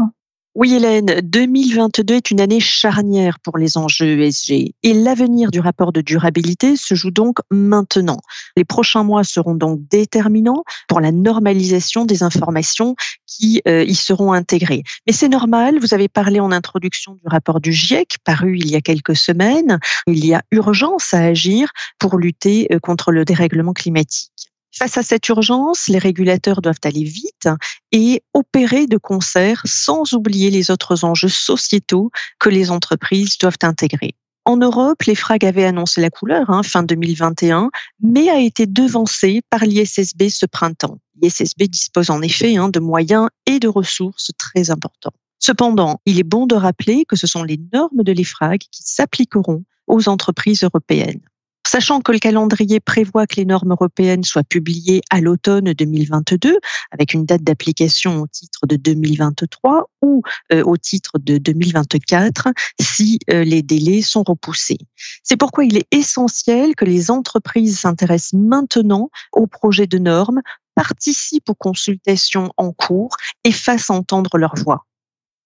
Oui, 0.53 0.73
Hélène, 0.73 1.21
2022 1.21 2.15
est 2.15 2.31
une 2.31 2.41
année 2.41 2.59
charnière 2.59 3.39
pour 3.39 3.59
les 3.59 3.77
enjeux 3.77 4.19
ESG 4.19 4.73
et 4.81 4.93
l'avenir 4.93 5.51
du 5.51 5.59
rapport 5.59 5.91
de 5.91 6.01
durabilité 6.01 6.75
se 6.75 6.95
joue 6.95 7.11
donc 7.11 7.37
maintenant. 7.51 8.17
Les 8.55 8.65
prochains 8.65 9.03
mois 9.03 9.23
seront 9.23 9.53
donc 9.53 9.79
déterminants 9.87 10.63
pour 10.87 10.99
la 10.99 11.11
normalisation 11.11 12.05
des 12.05 12.23
informations 12.23 12.95
qui 13.27 13.61
euh, 13.67 13.83
y 13.83 13.93
seront 13.93 14.33
intégrées. 14.33 14.81
Mais 15.05 15.13
c'est 15.13 15.29
normal, 15.29 15.77
vous 15.79 15.93
avez 15.93 16.07
parlé 16.07 16.39
en 16.39 16.51
introduction 16.51 17.13
du 17.13 17.27
rapport 17.27 17.61
du 17.61 17.71
GIEC 17.71 18.17
paru 18.23 18.57
il 18.57 18.69
y 18.69 18.75
a 18.75 18.81
quelques 18.81 19.15
semaines. 19.15 19.79
Il 20.07 20.25
y 20.25 20.33
a 20.33 20.41
urgence 20.51 21.13
à 21.13 21.19
agir 21.19 21.71
pour 21.99 22.17
lutter 22.17 22.67
euh, 22.71 22.79
contre 22.79 23.11
le 23.11 23.25
dérèglement 23.25 23.73
climatique. 23.73 24.49
Face 24.75 24.97
à 24.97 25.03
cette 25.03 25.27
urgence, 25.29 25.88
les 25.88 25.97
régulateurs 25.97 26.62
doivent 26.62 26.79
aller 26.83 27.03
vite 27.03 27.47
et 27.91 28.21
opérer 28.33 28.86
de 28.86 28.97
concert 28.97 29.62
sans 29.65 30.13
oublier 30.13 30.50
les 30.51 30.71
autres 30.71 31.03
enjeux 31.03 31.29
sociétaux 31.29 32.12
que 32.39 32.50
les 32.50 32.69
entreprises 32.69 33.38
doivent 33.38 33.57
intégrer. 33.63 34.13
En 34.45 34.55
Europe, 34.55 35.03
les 35.03 35.15
FRAG 35.15 35.45
avaient 35.45 35.65
annoncé 35.65 36.00
la 36.00 36.09
couleur 36.09 36.50
hein, 36.50 36.63
fin 36.63 36.81
2021, 36.81 37.69
mais 38.01 38.29
a 38.29 38.39
été 38.39 38.65
devancé 38.65 39.41
par 39.50 39.65
l'ISSB 39.65 40.29
ce 40.29 40.45
printemps. 40.45 41.00
L'ISSB 41.21 41.63
dispose 41.63 42.09
en 42.09 42.21
effet 42.21 42.55
hein, 42.55 42.69
de 42.69 42.79
moyens 42.79 43.27
et 43.45 43.59
de 43.59 43.67
ressources 43.67 44.31
très 44.38 44.69
importants. 44.69 45.12
Cependant, 45.39 46.00
il 46.05 46.19
est 46.19 46.24
bon 46.24 46.45
de 46.45 46.55
rappeler 46.55 47.03
que 47.05 47.15
ce 47.15 47.27
sont 47.27 47.43
les 47.43 47.59
normes 47.74 48.03
de 48.03 48.12
l'EFRAG 48.12 48.59
qui 48.71 48.83
s'appliqueront 48.83 49.63
aux 49.88 50.07
entreprises 50.07 50.63
européennes. 50.63 51.21
Sachant 51.67 52.00
que 52.00 52.13
le 52.13 52.19
calendrier 52.19 52.79
prévoit 52.79 53.27
que 53.27 53.36
les 53.36 53.43
normes 53.43 53.71
européennes 53.71 54.24
soient 54.24 54.45
publiées 54.45 55.01
à 55.09 55.19
l'automne 55.19 55.74
2022, 55.74 56.59
avec 56.91 57.13
une 57.13 57.25
date 57.25 57.43
d'application 57.43 58.21
au 58.21 58.27
titre 58.27 58.65
de 58.65 58.77
2023 58.77 59.89
ou 60.01 60.21
euh, 60.53 60.63
au 60.63 60.77
titre 60.77 61.19
de 61.19 61.38
2024, 61.38 62.47
si 62.79 63.19
euh, 63.29 63.43
les 63.43 63.63
délais 63.63 64.01
sont 64.01 64.24
repoussés. 64.25 64.77
C'est 65.24 65.36
pourquoi 65.36 65.65
il 65.65 65.75
est 65.75 65.88
essentiel 65.91 66.74
que 66.74 66.86
les 66.86 67.12
entreprises 67.12 67.79
s'intéressent 67.79 68.39
maintenant 68.39 69.09
aux 69.33 69.47
projets 69.47 69.88
de 69.88 69.97
normes, 69.97 70.41
participent 70.74 71.50
aux 71.50 71.53
consultations 71.53 72.50
en 72.55 72.71
cours 72.71 73.17
et 73.43 73.51
fassent 73.51 73.89
entendre 73.89 74.38
leur 74.38 74.55
voix. 74.55 74.86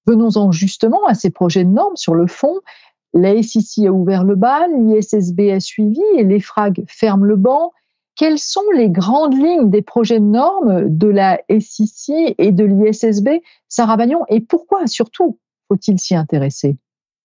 Venons-en 0.06 0.52
justement 0.52 1.06
à 1.08 1.16
ces 1.16 1.32
projets 1.32 1.64
de 1.64 1.70
normes 1.70 1.96
sur 1.96 2.14
le 2.14 2.28
fond. 2.28 2.60
La 3.14 3.42
SIC 3.42 3.86
a 3.86 3.92
ouvert 3.92 4.24
le 4.24 4.36
bal, 4.36 4.72
l'ISSB 4.78 5.52
a 5.52 5.60
suivi 5.60 6.02
et 6.18 6.24
l'EFRAG 6.24 6.84
ferme 6.88 7.26
le 7.26 7.36
banc. 7.36 7.74
Quelles 8.16 8.40
sont 8.40 8.70
les 8.76 8.90
grandes 8.90 9.34
lignes 9.34 9.70
des 9.70 9.82
projets 9.82 10.20
de 10.20 10.26
normes 10.26 10.90
de 10.90 11.08
la 11.08 11.42
SIC 11.50 12.12
et 12.38 12.52
de 12.52 12.64
l'ISSB, 12.64 13.42
Sarah 13.68 13.98
Bagnon, 13.98 14.24
et 14.30 14.40
pourquoi 14.42 14.88
surtout 14.88 15.40
faut-il 15.68 16.00
s'y 16.00 16.16
intéresser? 16.16 16.78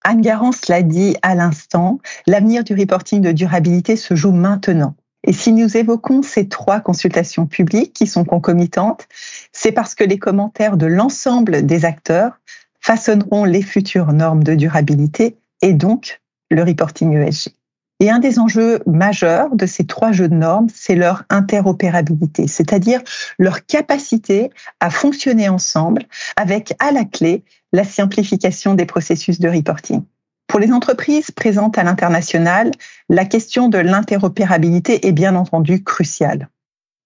Anne 0.04 0.20
Garance 0.20 0.68
l'a 0.68 0.82
dit 0.82 1.16
à 1.22 1.34
l'instant, 1.34 1.98
l'avenir 2.26 2.62
du 2.62 2.74
reporting 2.74 3.20
de 3.20 3.32
durabilité 3.32 3.96
se 3.96 4.14
joue 4.14 4.32
maintenant. 4.32 4.94
Et 5.24 5.32
si 5.32 5.52
nous 5.52 5.76
évoquons 5.76 6.22
ces 6.22 6.48
trois 6.48 6.78
consultations 6.78 7.46
publiques 7.46 7.92
qui 7.92 8.06
sont 8.06 8.24
concomitantes, 8.24 9.08
c'est 9.52 9.72
parce 9.72 9.96
que 9.96 10.04
les 10.04 10.18
commentaires 10.18 10.76
de 10.76 10.86
l'ensemble 10.86 11.66
des 11.66 11.84
acteurs 11.84 12.38
façonneront 12.80 13.44
les 13.44 13.62
futures 13.62 14.12
normes 14.12 14.44
de 14.44 14.54
durabilité 14.54 15.36
et 15.62 15.72
donc 15.72 16.20
le 16.50 16.62
reporting 16.62 17.16
ESG. 17.16 17.52
Et 17.98 18.10
un 18.10 18.18
des 18.18 18.38
enjeux 18.38 18.80
majeurs 18.86 19.54
de 19.56 19.64
ces 19.64 19.86
trois 19.86 20.12
jeux 20.12 20.28
de 20.28 20.34
normes, 20.34 20.66
c'est 20.75 20.96
leur 20.96 21.25
interopérabilité, 21.30 22.46
c'est-à-dire 22.46 23.00
leur 23.38 23.64
capacité 23.64 24.50
à 24.80 24.90
fonctionner 24.90 25.48
ensemble 25.48 26.02
avec 26.36 26.75
à 26.78 26.92
la 26.92 27.06
clé 27.06 27.42
la 27.72 27.84
simplification 27.84 28.75
des 28.75 28.84
processus 28.84 29.40
de 29.40 29.48
reporting. 29.48 30.02
Pour 30.46 30.60
les 30.60 30.72
entreprises 30.72 31.30
présentes 31.30 31.78
à 31.78 31.84
l'international, 31.84 32.70
la 33.08 33.25
question 33.25 33.68
de 33.68 33.78
l'interopérabilité 33.78 35.06
est 35.06 35.12
bien 35.12 35.34
entendu 35.34 35.82
cruciale. 35.82 36.50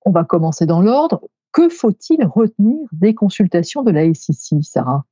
On 0.05 0.11
va 0.11 0.25
commencer 0.25 0.67
dans 0.67 0.81
l'ordre. 0.81 1.23
Que 1.53 1.69
faut-il 1.69 2.25
retenir 2.25 2.79
des 2.93 3.15
consultations 3.15 3.83
de 3.83 3.91
la 3.91 4.13
SEC, 4.13 4.63
Sarah? 4.63 5.05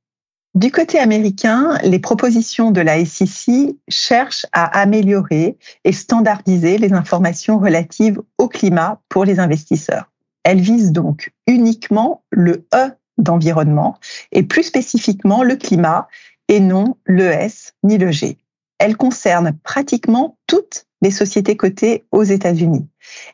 Du 0.55 0.71
côté 0.71 0.97
américain, 0.97 1.77
les 1.83 1.99
propositions 1.99 2.71
de 2.71 2.81
la 2.81 3.05
SEC 3.05 3.75
cherchent 3.87 4.47
à 4.51 4.65
améliorer 4.79 5.57
et 5.83 5.91
standardiser 5.91 6.77
les 6.77 6.93
informations 6.93 7.59
relatives 7.59 8.19
au 8.39 8.47
climat 8.47 8.99
pour 9.09 9.25
les 9.25 9.39
investisseurs. 9.39 10.11
Elles 10.43 10.59
visent 10.59 10.91
donc 10.91 11.31
uniquement 11.45 12.23
le 12.31 12.65
E 12.73 12.91
d'environnement 13.19 13.99
et 14.31 14.43
plus 14.43 14.63
spécifiquement 14.63 15.43
le 15.43 15.55
climat 15.55 16.07
et 16.47 16.59
non 16.59 16.97
le 17.03 17.25
S 17.25 17.75
ni 17.83 17.97
le 17.97 18.11
G. 18.11 18.37
Elles 18.79 18.97
concernent 18.97 19.55
pratiquement 19.63 20.37
toutes 20.47 20.85
les 21.01 21.11
sociétés 21.11 21.57
cotées 21.57 22.05
aux 22.11 22.23
États-Unis. 22.23 22.87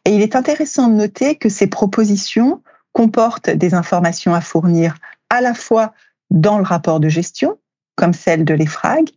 Et 0.03 0.11
il 0.11 0.21
est 0.21 0.35
intéressant 0.35 0.89
de 0.89 0.95
noter 0.95 1.35
que 1.35 1.49
ces 1.49 1.67
propositions 1.67 2.61
comportent 2.91 3.49
des 3.49 3.73
informations 3.73 4.33
à 4.33 4.41
fournir 4.41 4.97
à 5.29 5.41
la 5.41 5.53
fois 5.53 5.93
dans 6.29 6.57
le 6.57 6.63
rapport 6.63 6.99
de 6.99 7.09
gestion, 7.09 7.57
comme 7.95 8.13
celle 8.13 8.45
de 8.45 8.53
l'EFRAG, 8.53 9.09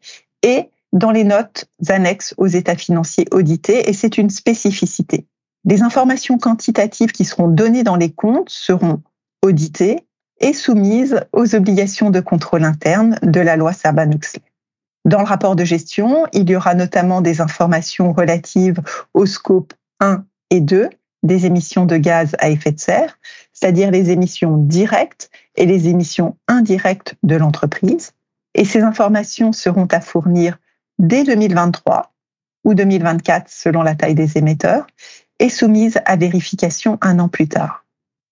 et 0.43 0.71
dans 0.93 1.11
les 1.11 1.25
notes 1.25 1.67
annexes 1.89 2.35
aux 2.39 2.47
états 2.47 2.77
financiers 2.77 3.27
audités, 3.33 3.89
et 3.89 3.93
c'est 3.93 4.19
une 4.19 4.31
spécificité. 4.31 5.27
Les 5.65 5.83
informations 5.83 6.39
quantitatives 6.39 7.13
qui 7.13 7.25
seront 7.25 7.49
données 7.49 7.83
dans 7.83 7.97
les 7.97 8.13
comptes 8.13 8.51
seront 8.51 9.03
auditées 9.43 10.07
et 10.41 10.53
soumises 10.53 11.21
aux 11.33 11.55
obligations 11.55 12.11
de 12.11 12.21
contrôle 12.21 12.65
interne 12.65 13.19
de 13.23 13.41
la 13.41 13.57
loi 13.57 13.73
Sarbanes-Oxley. 13.73 14.43
Dans 15.05 15.19
le 15.21 15.27
rapport 15.27 15.57
de 15.57 15.65
gestion, 15.65 16.27
il 16.33 16.49
y 16.49 16.57
aura 16.57 16.75
notamment 16.75 17.21
des 17.21 17.41
informations 17.41 18.13
relatives 18.13 18.81
au 19.15 19.27
scope 19.27 19.75
1 20.01 20.25
et 20.51 20.61
2 20.61 20.91
des 21.25 21.47
émissions 21.47 21.85
de 21.85 21.97
gaz 21.97 22.37
à 22.39 22.49
effet 22.49 22.73
de 22.73 22.79
serre, 22.79 23.19
c'est-à-dire 23.53 23.91
les 23.91 24.11
émissions 24.11 24.57
directes 24.57 25.31
et 25.59 25.67
les 25.67 25.89
émissions 25.89 26.37
indirectes 26.47 27.17
de 27.23 27.37
l'entreprise. 27.37 28.13
Et 28.55 28.65
ces 28.65 28.81
informations 28.81 29.53
seront 29.53 29.89
à 29.91 30.01
fournir 30.01 30.59
dès 30.99 31.25
2023 31.25 32.13
ou 32.65 32.75
2024 32.75 33.51
selon 33.51 33.83
la 33.83 33.95
taille 33.95 34.15
des 34.15 34.39
émetteurs 34.39 34.87
et 35.39 35.51
soumises 35.51 35.99
à 36.07 36.17
vérification 36.17 36.97
un 37.03 37.19
an 37.19 37.29
plus 37.29 37.49
tard. 37.49 37.85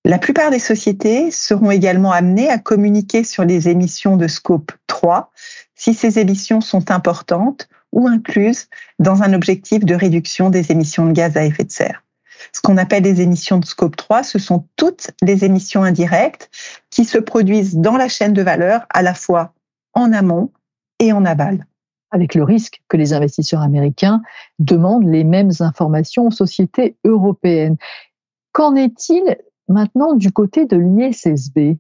La 0.04 0.18
plupart 0.18 0.50
des 0.50 0.60
sociétés 0.60 1.32
seront 1.32 1.72
également 1.72 2.12
amenées 2.12 2.48
à 2.48 2.58
communiquer 2.58 3.24
sur 3.24 3.44
les 3.44 3.68
émissions 3.68 4.16
de 4.16 4.28
scope 4.28 4.72
3 4.86 5.32
si 5.74 5.94
ces 5.94 6.20
émissions 6.20 6.60
sont 6.60 6.92
importantes 6.92 7.68
ou 7.92 8.06
incluses 8.06 8.68
dans 9.00 9.22
un 9.22 9.32
objectif 9.32 9.84
de 9.84 9.94
réduction 9.94 10.48
des 10.48 10.70
émissions 10.70 11.06
de 11.06 11.12
gaz 11.12 11.36
à 11.36 11.44
effet 11.44 11.64
de 11.64 11.72
serre. 11.72 12.05
Ce 12.52 12.60
qu'on 12.60 12.76
appelle 12.76 13.02
les 13.02 13.20
émissions 13.20 13.58
de 13.58 13.64
scope 13.64 13.96
3, 13.96 14.22
ce 14.22 14.38
sont 14.38 14.66
toutes 14.76 15.10
les 15.22 15.44
émissions 15.44 15.82
indirectes 15.82 16.50
qui 16.90 17.04
se 17.04 17.18
produisent 17.18 17.76
dans 17.76 17.96
la 17.96 18.08
chaîne 18.08 18.32
de 18.32 18.42
valeur 18.42 18.86
à 18.90 19.02
la 19.02 19.14
fois 19.14 19.52
en 19.94 20.12
amont 20.12 20.50
et 20.98 21.12
en 21.12 21.24
aval. 21.24 21.66
Avec 22.10 22.34
le 22.34 22.44
risque 22.44 22.82
que 22.88 22.96
les 22.96 23.12
investisseurs 23.12 23.62
américains 23.62 24.22
demandent 24.58 25.08
les 25.08 25.24
mêmes 25.24 25.50
informations 25.60 26.28
aux 26.28 26.30
sociétés 26.30 26.96
européennes. 27.04 27.76
Qu'en 28.52 28.74
est-il 28.74 29.36
maintenant 29.68 30.14
du 30.14 30.32
côté 30.32 30.66
de 30.66 30.76
l'ISSB 30.76 31.76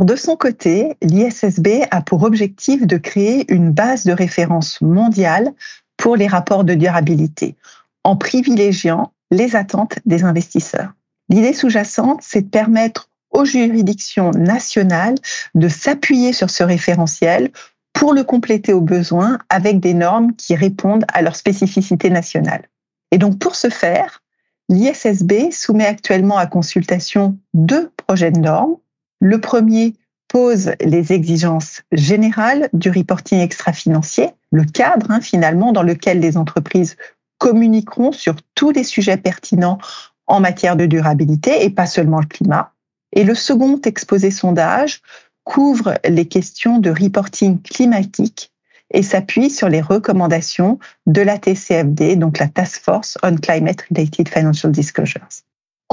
de 0.00 0.16
son 0.16 0.34
côté, 0.34 0.96
l'ISSB 1.02 1.86
a 1.92 2.02
pour 2.02 2.24
objectif 2.24 2.84
de 2.84 2.96
créer 2.96 3.50
une 3.52 3.70
base 3.70 4.04
de 4.04 4.12
référence 4.12 4.80
mondiale 4.80 5.54
pour 5.96 6.16
les 6.16 6.26
rapports 6.26 6.64
de 6.64 6.74
durabilité, 6.74 7.56
en 8.02 8.16
privilégiant 8.16 9.12
les 9.34 9.56
attentes 9.56 9.98
des 10.06 10.24
investisseurs. 10.24 10.92
L'idée 11.28 11.52
sous-jacente, 11.52 12.20
c'est 12.22 12.42
de 12.42 12.48
permettre 12.48 13.08
aux 13.30 13.44
juridictions 13.44 14.30
nationales 14.30 15.16
de 15.54 15.68
s'appuyer 15.68 16.32
sur 16.32 16.50
ce 16.50 16.62
référentiel 16.62 17.50
pour 17.92 18.14
le 18.14 18.22
compléter 18.22 18.72
aux 18.72 18.80
besoins 18.80 19.38
avec 19.48 19.80
des 19.80 19.94
normes 19.94 20.34
qui 20.36 20.54
répondent 20.54 21.04
à 21.12 21.22
leurs 21.22 21.36
spécificités 21.36 22.10
nationales. 22.10 22.68
Et 23.10 23.18
donc 23.18 23.38
pour 23.38 23.56
ce 23.56 23.70
faire, 23.70 24.22
l'ISSB 24.68 25.50
soumet 25.50 25.86
actuellement 25.86 26.38
à 26.38 26.46
consultation 26.46 27.36
deux 27.54 27.90
projets 28.06 28.30
de 28.30 28.40
normes. 28.40 28.76
Le 29.20 29.40
premier 29.40 29.94
pose 30.28 30.72
les 30.80 31.12
exigences 31.12 31.82
générales 31.92 32.68
du 32.72 32.90
reporting 32.90 33.40
extra-financier, 33.40 34.30
le 34.50 34.64
cadre 34.64 35.10
hein, 35.10 35.20
finalement 35.20 35.72
dans 35.72 35.82
lequel 35.82 36.20
les 36.20 36.36
entreprises 36.36 36.96
communiqueront 37.44 38.10
sur 38.10 38.36
tous 38.54 38.70
les 38.70 38.84
sujets 38.84 39.18
pertinents 39.18 39.76
en 40.26 40.40
matière 40.40 40.76
de 40.76 40.86
durabilité 40.86 41.62
et 41.62 41.68
pas 41.68 41.84
seulement 41.84 42.20
le 42.20 42.26
climat. 42.26 42.72
Et 43.12 43.22
le 43.22 43.34
second 43.34 43.78
exposé 43.84 44.30
sondage 44.30 45.02
couvre 45.44 45.92
les 46.08 46.24
questions 46.24 46.78
de 46.78 46.88
reporting 46.88 47.60
climatique 47.60 48.50
et 48.90 49.02
s'appuie 49.02 49.50
sur 49.50 49.68
les 49.68 49.82
recommandations 49.82 50.78
de 51.04 51.20
la 51.20 51.36
TCFD, 51.36 52.16
donc 52.16 52.38
la 52.38 52.48
Task 52.48 52.82
Force 52.82 53.18
on 53.22 53.36
Climate 53.36 53.82
Related 53.90 54.26
Financial 54.30 54.72
Disclosures. 54.72 55.28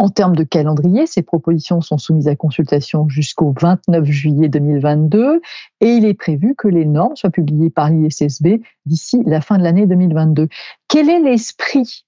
En 0.01 0.09
termes 0.09 0.35
de 0.35 0.43
calendrier, 0.43 1.05
ces 1.05 1.21
propositions 1.21 1.79
sont 1.79 1.99
soumises 1.99 2.27
à 2.27 2.35
consultation 2.35 3.07
jusqu'au 3.07 3.53
29 3.61 4.03
juillet 4.03 4.49
2022 4.49 5.43
et 5.79 5.89
il 5.89 6.05
est 6.05 6.15
prévu 6.15 6.55
que 6.57 6.67
les 6.67 6.85
normes 6.85 7.15
soient 7.15 7.29
publiées 7.29 7.69
par 7.69 7.91
l'ISSB 7.91 8.63
d'ici 8.87 9.21
la 9.27 9.41
fin 9.41 9.59
de 9.59 9.63
l'année 9.63 9.85
2022. 9.85 10.47
Quel 10.87 11.07
est 11.07 11.19
l'esprit 11.19 12.07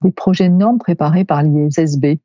des 0.00 0.10
projets 0.10 0.48
de 0.48 0.54
normes 0.54 0.78
préparés 0.78 1.26
par 1.26 1.42
l'ISSB 1.42 2.18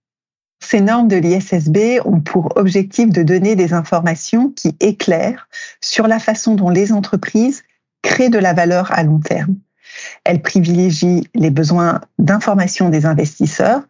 ces 0.62 0.80
normes 0.80 1.10
de 1.10 1.18
l'ISSB 1.18 2.06
ont 2.06 2.22
pour 2.22 2.56
objectif 2.58 3.10
de 3.10 3.24
donner 3.24 3.58
des 3.58 3.74
informations 3.74 4.52
qui 4.52 4.76
éclairent 4.80 5.50
sur 5.82 6.08
la 6.08 6.20
façon 6.20 6.56
dont 6.56 6.70
les 6.70 6.94
entreprises 6.94 7.64
créent 8.02 8.30
de 8.30 8.40
la 8.40 8.54
valeur 8.54 8.92
à 8.92 9.04
long 9.04 9.20
terme. 9.20 9.56
Elle 10.24 10.42
privilégie 10.42 11.28
les 11.36 11.50
besoins 11.50 12.02
d'information 12.18 12.90
des 12.90 13.06
investisseurs 13.06 13.82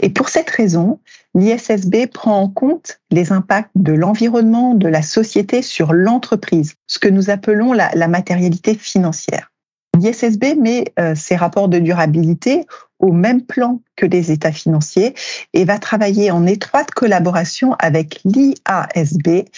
et 0.00 0.10
pour 0.10 0.28
cette 0.28 0.50
raison, 0.50 1.00
l'ISSB 1.34 2.06
prend 2.12 2.40
en 2.40 2.48
compte 2.48 3.00
les 3.10 3.32
impacts 3.32 3.70
de 3.74 3.92
l'environnement, 3.92 4.74
de 4.74 4.88
la 4.88 5.02
société 5.02 5.62
sur 5.62 5.92
l'entreprise, 5.92 6.74
ce 6.86 6.98
que 6.98 7.08
nous 7.08 7.30
appelons 7.30 7.72
la, 7.72 8.08
matérialité 8.08 8.74
financière. 8.74 9.52
L'ISSB 9.96 10.56
met 10.58 10.84
euh, 10.98 11.14
ses 11.14 11.36
rapports 11.36 11.68
de 11.68 11.78
durabilité 11.78 12.64
au 12.98 13.12
même 13.12 13.42
plan 13.42 13.80
que 13.96 14.06
les 14.06 14.32
états 14.32 14.52
financiers 14.52 15.14
et 15.52 15.64
va 15.64 15.78
travailler 15.78 16.30
en 16.30 16.46
étroite 16.46 16.90
collaboration 16.90 17.74
avec 17.78 18.20
l'IASB 18.24 19.48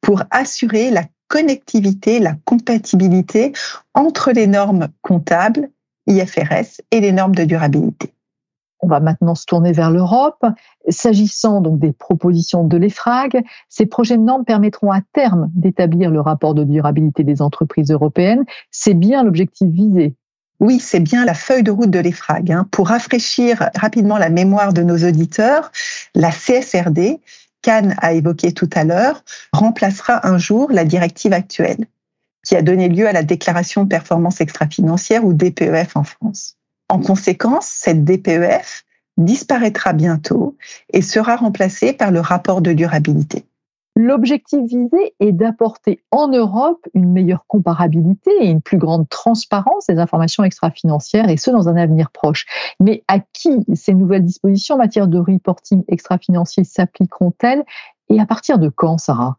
pour 0.00 0.22
assurer 0.30 0.90
la 0.90 1.02
connectivité, 1.28 2.18
la 2.18 2.34
compatibilité 2.44 3.52
entre 3.94 4.32
les 4.32 4.46
normes 4.46 4.88
comptables, 5.02 5.70
IFRS, 6.06 6.80
et 6.90 7.00
les 7.00 7.12
normes 7.12 7.34
de 7.34 7.44
durabilité. 7.44 8.12
On 8.80 8.88
va 8.88 9.00
maintenant 9.00 9.34
se 9.34 9.46
tourner 9.46 9.72
vers 9.72 9.90
l'Europe. 9.90 10.44
S'agissant 10.88 11.60
donc 11.60 11.78
des 11.78 11.92
propositions 11.92 12.64
de 12.64 12.76
l'EFRAG, 12.76 13.42
ces 13.68 13.86
projets 13.86 14.16
de 14.16 14.22
normes 14.22 14.44
permettront 14.44 14.92
à 14.92 15.00
terme 15.12 15.50
d'établir 15.54 16.10
le 16.10 16.20
rapport 16.20 16.54
de 16.54 16.62
durabilité 16.62 17.24
des 17.24 17.42
entreprises 17.42 17.90
européennes. 17.90 18.44
C'est 18.70 18.94
bien 18.94 19.24
l'objectif 19.24 19.68
visé. 19.68 20.14
Oui, 20.60 20.78
c'est 20.78 21.00
bien 21.00 21.24
la 21.24 21.34
feuille 21.34 21.62
de 21.62 21.70
route 21.70 21.90
de 21.90 21.98
l'EFRAG. 21.98 22.50
Hein. 22.50 22.66
Pour 22.70 22.88
rafraîchir 22.88 23.68
rapidement 23.74 24.18
la 24.18 24.30
mémoire 24.30 24.72
de 24.72 24.82
nos 24.82 24.96
auditeurs, 24.96 25.70
la 26.14 26.30
CSRD, 26.30 27.20
Cannes 27.66 27.96
a 27.98 28.12
évoqué 28.12 28.52
tout 28.52 28.70
à 28.74 28.84
l'heure, 28.84 29.24
remplacera 29.52 30.24
un 30.24 30.38
jour 30.38 30.70
la 30.70 30.84
directive 30.84 31.32
actuelle, 31.32 31.86
qui 32.44 32.54
a 32.54 32.62
donné 32.62 32.88
lieu 32.88 33.08
à 33.08 33.12
la 33.12 33.24
déclaration 33.24 33.82
de 33.82 33.88
performance 33.88 34.40
extra-financière 34.40 35.24
ou 35.24 35.32
DPEF 35.32 35.96
en 35.96 36.04
France. 36.04 36.58
En 36.88 37.00
conséquence, 37.00 37.66
cette 37.66 38.04
DPEF 38.04 38.84
disparaîtra 39.16 39.94
bientôt 39.94 40.56
et 40.92 41.02
sera 41.02 41.34
remplacée 41.34 41.92
par 41.92 42.12
le 42.12 42.20
rapport 42.20 42.60
de 42.60 42.72
durabilité. 42.72 43.46
L'objectif 43.98 44.60
visé 44.60 45.14
est 45.20 45.32
d'apporter 45.32 46.02
en 46.10 46.28
Europe 46.28 46.86
une 46.92 47.10
meilleure 47.10 47.46
comparabilité 47.46 48.30
et 48.40 48.50
une 48.50 48.60
plus 48.60 48.76
grande 48.76 49.08
transparence 49.08 49.86
des 49.86 49.98
informations 49.98 50.44
extra-financières, 50.44 51.30
et 51.30 51.38
ce 51.38 51.50
dans 51.50 51.70
un 51.70 51.76
avenir 51.76 52.10
proche. 52.10 52.44
Mais 52.78 53.04
à 53.08 53.20
qui 53.20 53.64
ces 53.74 53.94
nouvelles 53.94 54.24
dispositions 54.24 54.74
en 54.74 54.78
matière 54.78 55.08
de 55.08 55.18
reporting 55.18 55.82
extra-financier 55.88 56.64
s'appliqueront-elles 56.64 57.64
et 58.10 58.20
à 58.20 58.26
partir 58.26 58.58
de 58.58 58.68
quand, 58.68 58.98
Sarah? 58.98 59.38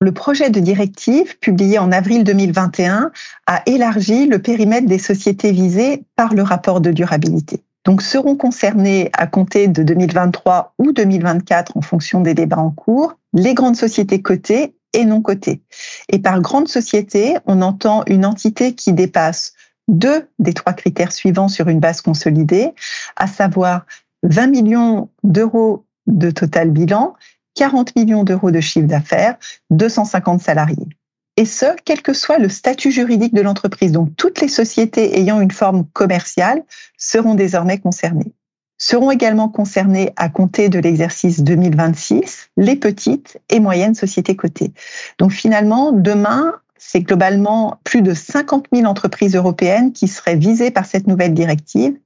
Le 0.00 0.12
projet 0.12 0.50
de 0.50 0.60
directive, 0.60 1.36
publié 1.40 1.80
en 1.80 1.90
avril 1.90 2.22
2021, 2.22 3.10
a 3.48 3.62
élargi 3.66 4.28
le 4.28 4.40
périmètre 4.40 4.86
des 4.86 4.98
sociétés 4.98 5.50
visées 5.50 6.04
par 6.14 6.34
le 6.34 6.42
rapport 6.42 6.80
de 6.80 6.92
durabilité 6.92 7.64
donc 7.84 8.02
seront 8.02 8.36
concernés 8.36 9.10
à 9.12 9.26
compter 9.26 9.68
de 9.68 9.82
2023 9.82 10.74
ou 10.78 10.92
2024 10.92 11.76
en 11.76 11.80
fonction 11.80 12.20
des 12.20 12.34
débats 12.34 12.58
en 12.58 12.70
cours, 12.70 13.18
les 13.32 13.54
grandes 13.54 13.76
sociétés 13.76 14.22
cotées 14.22 14.74
et 14.92 15.04
non 15.04 15.20
cotées. 15.20 15.62
Et 16.08 16.18
par 16.18 16.40
grande 16.40 16.68
société, 16.68 17.36
on 17.46 17.62
entend 17.62 18.04
une 18.06 18.24
entité 18.24 18.74
qui 18.74 18.92
dépasse 18.92 19.52
deux 19.88 20.28
des 20.38 20.54
trois 20.54 20.72
critères 20.72 21.12
suivants 21.12 21.48
sur 21.48 21.68
une 21.68 21.80
base 21.80 22.00
consolidée, 22.00 22.72
à 23.16 23.26
savoir 23.26 23.84
20 24.22 24.46
millions 24.46 25.10
d'euros 25.22 25.84
de 26.06 26.30
total 26.30 26.70
bilan, 26.70 27.14
40 27.54 27.94
millions 27.96 28.24
d'euros 28.24 28.50
de 28.50 28.60
chiffre 28.60 28.86
d'affaires, 28.86 29.36
250 29.70 30.40
salariés 30.40 30.88
et 31.36 31.44
ce, 31.44 31.66
quel 31.84 32.02
que 32.02 32.12
soit 32.12 32.38
le 32.38 32.48
statut 32.48 32.92
juridique 32.92 33.34
de 33.34 33.42
l'entreprise. 33.42 33.92
Donc, 33.92 34.14
toutes 34.16 34.40
les 34.40 34.48
sociétés 34.48 35.18
ayant 35.18 35.40
une 35.40 35.50
forme 35.50 35.86
commerciale 35.92 36.62
seront 36.96 37.34
désormais 37.34 37.78
concernées. 37.78 38.32
Seront 38.78 39.10
également 39.10 39.48
concernées 39.48 40.12
à 40.16 40.28
compter 40.28 40.68
de 40.68 40.78
l'exercice 40.78 41.42
2026 41.42 42.50
les 42.56 42.76
petites 42.76 43.38
et 43.48 43.60
moyennes 43.60 43.94
sociétés 43.94 44.36
cotées. 44.36 44.72
Donc, 45.18 45.32
finalement, 45.32 45.92
demain, 45.92 46.54
c'est 46.76 47.00
globalement 47.00 47.80
plus 47.84 48.02
de 48.02 48.14
50 48.14 48.66
000 48.72 48.86
entreprises 48.86 49.34
européennes 49.34 49.92
qui 49.92 50.06
seraient 50.06 50.36
visées 50.36 50.70
par 50.70 50.86
cette 50.86 51.06
nouvelle 51.06 51.34
directive, 51.34 51.96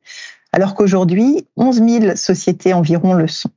alors 0.53 0.75
qu'aujourd'hui, 0.75 1.47
11 1.57 1.83
000 1.83 2.17
sociétés 2.17 2.73
environ 2.73 3.12
le 3.12 3.29
sont 3.29 3.51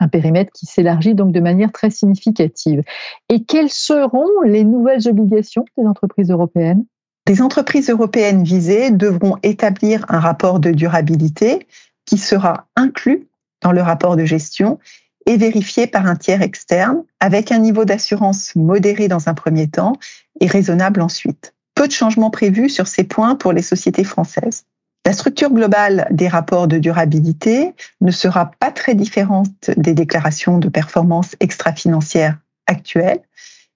un 0.00 0.08
périmètre 0.08 0.52
qui 0.52 0.66
s'élargit 0.66 1.14
donc 1.14 1.32
de 1.32 1.40
manière 1.40 1.72
très 1.72 1.90
significative. 1.90 2.82
Et 3.28 3.44
quelles 3.44 3.70
seront 3.70 4.28
les 4.44 4.64
nouvelles 4.64 5.08
obligations 5.08 5.64
des 5.76 5.86
entreprises 5.86 6.30
européennes? 6.30 6.84
Les 7.28 7.42
entreprises 7.42 7.90
européennes 7.90 8.42
visées 8.42 8.90
devront 8.90 9.36
établir 9.42 10.06
un 10.08 10.18
rapport 10.18 10.60
de 10.60 10.70
durabilité 10.70 11.66
qui 12.06 12.16
sera 12.16 12.66
inclus 12.74 13.28
dans 13.62 13.72
le 13.72 13.82
rapport 13.82 14.16
de 14.16 14.24
gestion 14.24 14.78
et 15.26 15.36
vérifié 15.36 15.86
par 15.86 16.06
un 16.06 16.16
tiers 16.16 16.40
externe 16.40 17.04
avec 17.20 17.52
un 17.52 17.58
niveau 17.58 17.84
d'assurance 17.84 18.54
modéré 18.56 19.08
dans 19.08 19.28
un 19.28 19.34
premier 19.34 19.68
temps 19.68 19.92
et 20.40 20.46
raisonnable 20.46 21.02
ensuite. 21.02 21.54
Peu 21.74 21.86
de 21.86 21.92
changements 21.92 22.30
prévus 22.30 22.70
sur 22.70 22.86
ces 22.86 23.04
points 23.04 23.34
pour 23.34 23.52
les 23.52 23.62
sociétés 23.62 24.04
françaises. 24.04 24.64
La 25.06 25.12
structure 25.12 25.50
globale 25.50 26.06
des 26.10 26.28
rapports 26.28 26.68
de 26.68 26.78
durabilité 26.78 27.74
ne 28.00 28.10
sera 28.10 28.50
pas 28.60 28.70
très 28.70 28.94
différente 28.94 29.70
des 29.76 29.94
déclarations 29.94 30.58
de 30.58 30.68
performance 30.68 31.34
extra-financière 31.40 32.38
actuelles. 32.66 33.22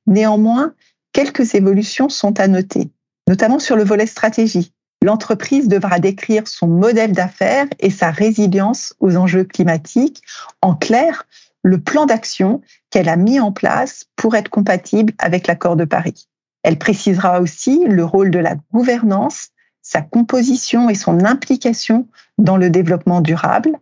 Néanmoins, 0.07 0.75
quelques 1.13 1.55
évolutions 1.55 2.09
sont 2.09 2.39
à 2.39 2.49
noter, 2.49 2.91
notamment 3.29 3.59
sur 3.59 3.77
le 3.77 3.85
volet 3.85 4.07
stratégie. 4.07 4.73
L'entreprise 5.03 5.69
devra 5.69 5.99
décrire 5.99 6.47
son 6.47 6.69
modèle 6.69 7.13
d'affaires 7.13 7.67
et 7.81 7.91
sa 7.91 8.11
résilience 8.11 8.95
aux 9.01 9.17
enjeux 9.17 9.45
climatiques. 9.45 10.23
En 10.61 10.75
clair, 10.75 11.27
le 11.63 11.81
plan 11.81 12.07
d'action 12.07 12.61
qu'elle 12.91 13.09
a 13.09 13.17
mis 13.17 13.41
en 13.41 13.53
place 13.53 14.05
pour 14.17 14.37
être 14.37 14.49
compatible 14.49 15.13
avec 15.19 15.47
l'accord 15.47 15.77
de 15.77 15.85
Paris. 15.85 16.29
Elle 16.63 16.79
précisera 16.79 17.41
aussi 17.41 17.85
le 17.87 18.05
rôle 18.05 18.31
de 18.31 18.39
la 18.39 18.55
gouvernance 18.73 19.49
sa 19.83 20.01
composition 20.01 20.89
et 20.89 20.95
son 20.95 21.25
implication 21.25 22.07
dans 22.39 22.57
le 22.57 22.71
développement 22.71 23.21
durable, 23.21 23.79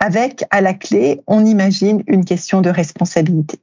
avec 0.00 0.44
à 0.50 0.60
la 0.60 0.74
clé, 0.74 1.20
on 1.26 1.44
imagine, 1.44 2.02
une 2.06 2.24
question 2.24 2.60
de 2.60 2.70
responsabilité. 2.70 3.58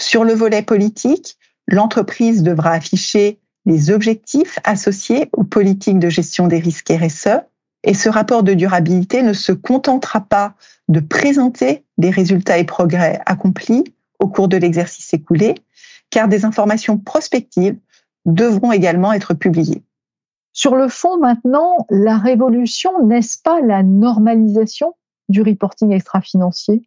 Sur 0.00 0.24
le 0.24 0.32
volet 0.32 0.62
politique, 0.62 1.36
l'entreprise 1.66 2.42
devra 2.42 2.70
afficher 2.70 3.38
les 3.66 3.90
objectifs 3.90 4.58
associés 4.64 5.28
aux 5.32 5.44
politiques 5.44 5.98
de 5.98 6.08
gestion 6.08 6.46
des 6.46 6.58
risques 6.58 6.90
RSE, 6.90 7.42
et 7.84 7.94
ce 7.94 8.08
rapport 8.08 8.42
de 8.42 8.54
durabilité 8.54 9.22
ne 9.22 9.32
se 9.32 9.52
contentera 9.52 10.20
pas 10.20 10.54
de 10.88 11.00
présenter 11.00 11.84
des 11.96 12.10
résultats 12.10 12.58
et 12.58 12.64
progrès 12.64 13.20
accomplis 13.26 13.84
au 14.18 14.28
cours 14.28 14.48
de 14.48 14.56
l'exercice 14.56 15.12
écoulé, 15.14 15.54
car 16.10 16.28
des 16.28 16.44
informations 16.44 16.98
prospectives 16.98 17.76
devront 18.24 18.72
également 18.72 19.12
être 19.12 19.34
publiées. 19.34 19.82
Sur 20.58 20.74
le 20.74 20.88
fond, 20.88 21.18
maintenant, 21.18 21.86
la 21.88 22.18
révolution, 22.18 22.90
n'est-ce 23.06 23.38
pas 23.40 23.60
la 23.60 23.84
normalisation 23.84 24.92
du 25.28 25.40
reporting 25.40 25.92
extra-financier? 25.92 26.82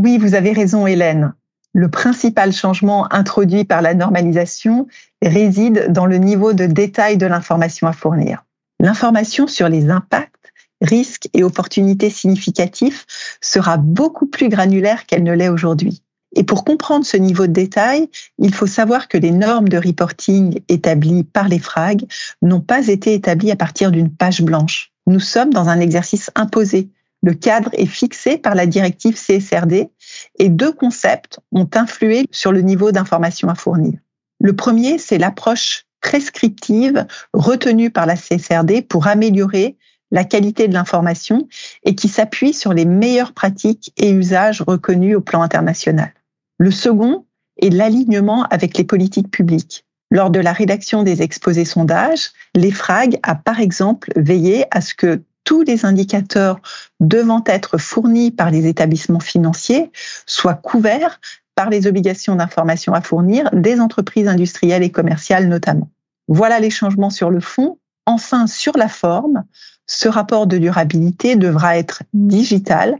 Oui, 0.00 0.16
vous 0.16 0.36
avez 0.36 0.52
raison, 0.52 0.86
Hélène. 0.86 1.34
Le 1.72 1.90
principal 1.90 2.52
changement 2.52 3.12
introduit 3.12 3.64
par 3.64 3.82
la 3.82 3.94
normalisation 3.94 4.86
réside 5.22 5.90
dans 5.90 6.06
le 6.06 6.18
niveau 6.18 6.52
de 6.52 6.66
détail 6.66 7.16
de 7.16 7.26
l'information 7.26 7.88
à 7.88 7.92
fournir. 7.92 8.44
L'information 8.78 9.48
sur 9.48 9.68
les 9.68 9.90
impacts, 9.90 10.52
risques 10.80 11.28
et 11.34 11.42
opportunités 11.42 12.10
significatifs 12.10 13.06
sera 13.40 13.76
beaucoup 13.76 14.28
plus 14.28 14.48
granulaire 14.48 15.06
qu'elle 15.06 15.24
ne 15.24 15.32
l'est 15.32 15.48
aujourd'hui. 15.48 16.04
Et 16.36 16.44
pour 16.44 16.64
comprendre 16.64 17.04
ce 17.04 17.16
niveau 17.16 17.46
de 17.46 17.52
détail, 17.52 18.08
il 18.38 18.54
faut 18.54 18.66
savoir 18.66 19.08
que 19.08 19.18
les 19.18 19.32
normes 19.32 19.68
de 19.68 19.78
reporting 19.78 20.60
établies 20.68 21.24
par 21.24 21.48
les 21.48 21.58
FRAG 21.58 22.04
n'ont 22.40 22.60
pas 22.60 22.86
été 22.88 23.14
établies 23.14 23.50
à 23.50 23.56
partir 23.56 23.90
d'une 23.90 24.10
page 24.10 24.42
blanche. 24.42 24.92
Nous 25.06 25.20
sommes 25.20 25.52
dans 25.52 25.68
un 25.68 25.80
exercice 25.80 26.30
imposé. 26.36 26.88
Le 27.22 27.34
cadre 27.34 27.70
est 27.72 27.86
fixé 27.86 28.38
par 28.38 28.54
la 28.54 28.66
directive 28.66 29.14
CSRD 29.14 29.90
et 30.38 30.48
deux 30.48 30.72
concepts 30.72 31.40
ont 31.52 31.68
influé 31.74 32.26
sur 32.30 32.52
le 32.52 32.62
niveau 32.62 32.92
d'information 32.92 33.48
à 33.48 33.54
fournir. 33.54 33.98
Le 34.38 34.54
premier, 34.54 34.98
c'est 34.98 35.18
l'approche 35.18 35.84
prescriptive 36.00 37.06
retenue 37.34 37.90
par 37.90 38.06
la 38.06 38.16
CSRD 38.16 38.82
pour 38.82 39.06
améliorer 39.06 39.76
la 40.10 40.24
qualité 40.24 40.66
de 40.66 40.74
l'information 40.74 41.48
et 41.84 41.94
qui 41.94 42.08
s'appuie 42.08 42.54
sur 42.54 42.72
les 42.72 42.84
meilleures 42.84 43.32
pratiques 43.32 43.92
et 43.96 44.10
usages 44.10 44.62
reconnus 44.62 45.16
au 45.16 45.20
plan 45.20 45.42
international. 45.42 46.12
Le 46.60 46.70
second 46.70 47.24
est 47.56 47.70
l'alignement 47.70 48.42
avec 48.50 48.76
les 48.76 48.84
politiques 48.84 49.30
publiques. 49.30 49.86
Lors 50.10 50.28
de 50.28 50.40
la 50.40 50.52
rédaction 50.52 51.02
des 51.02 51.22
exposés 51.22 51.64
sondages, 51.64 52.32
l'EFRAG 52.54 53.18
a 53.22 53.34
par 53.34 53.60
exemple 53.60 54.12
veillé 54.14 54.66
à 54.70 54.82
ce 54.82 54.92
que 54.92 55.22
tous 55.44 55.62
les 55.62 55.86
indicateurs 55.86 56.60
devant 57.00 57.42
être 57.46 57.78
fournis 57.78 58.30
par 58.30 58.50
les 58.50 58.66
établissements 58.66 59.20
financiers 59.20 59.90
soient 60.26 60.52
couverts 60.52 61.18
par 61.54 61.70
les 61.70 61.86
obligations 61.86 62.36
d'information 62.36 62.92
à 62.92 63.00
fournir 63.00 63.48
des 63.54 63.80
entreprises 63.80 64.28
industrielles 64.28 64.82
et 64.82 64.92
commerciales 64.92 65.48
notamment. 65.48 65.88
Voilà 66.28 66.60
les 66.60 66.68
changements 66.68 67.08
sur 67.08 67.30
le 67.30 67.40
fond. 67.40 67.78
Enfin, 68.04 68.46
sur 68.46 68.76
la 68.76 68.88
forme, 68.88 69.44
ce 69.90 70.08
rapport 70.08 70.46
de 70.46 70.56
durabilité 70.56 71.34
devra 71.34 71.76
être 71.76 72.04
digital. 72.14 72.96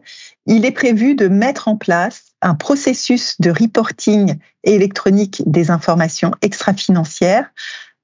Il 0.46 0.64
est 0.64 0.72
prévu 0.72 1.14
de 1.14 1.28
mettre 1.28 1.68
en 1.68 1.76
place 1.76 2.32
un 2.42 2.56
processus 2.56 3.40
de 3.40 3.52
reporting 3.52 4.38
électronique 4.64 5.40
des 5.46 5.70
informations 5.70 6.32
extra-financières, 6.42 7.48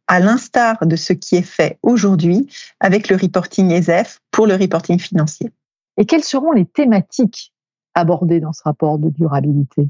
à 0.07 0.20
l'instar 0.20 0.87
de 0.87 0.94
ce 0.94 1.12
qui 1.12 1.35
est 1.35 1.42
fait 1.42 1.81
aujourd'hui 1.83 2.46
avec 2.79 3.09
le 3.09 3.16
reporting 3.16 3.72
ESF 3.72 4.20
pour 4.31 4.46
le 4.46 4.55
reporting 4.55 5.01
financier. 5.01 5.51
Et 5.96 6.07
quelles 6.07 6.22
seront 6.22 6.53
les 6.53 6.64
thématiques 6.64 7.53
abordées 7.94 8.38
dans 8.38 8.53
ce 8.53 8.62
rapport 8.62 9.01
de 9.01 9.11
durabilité? 9.11 9.88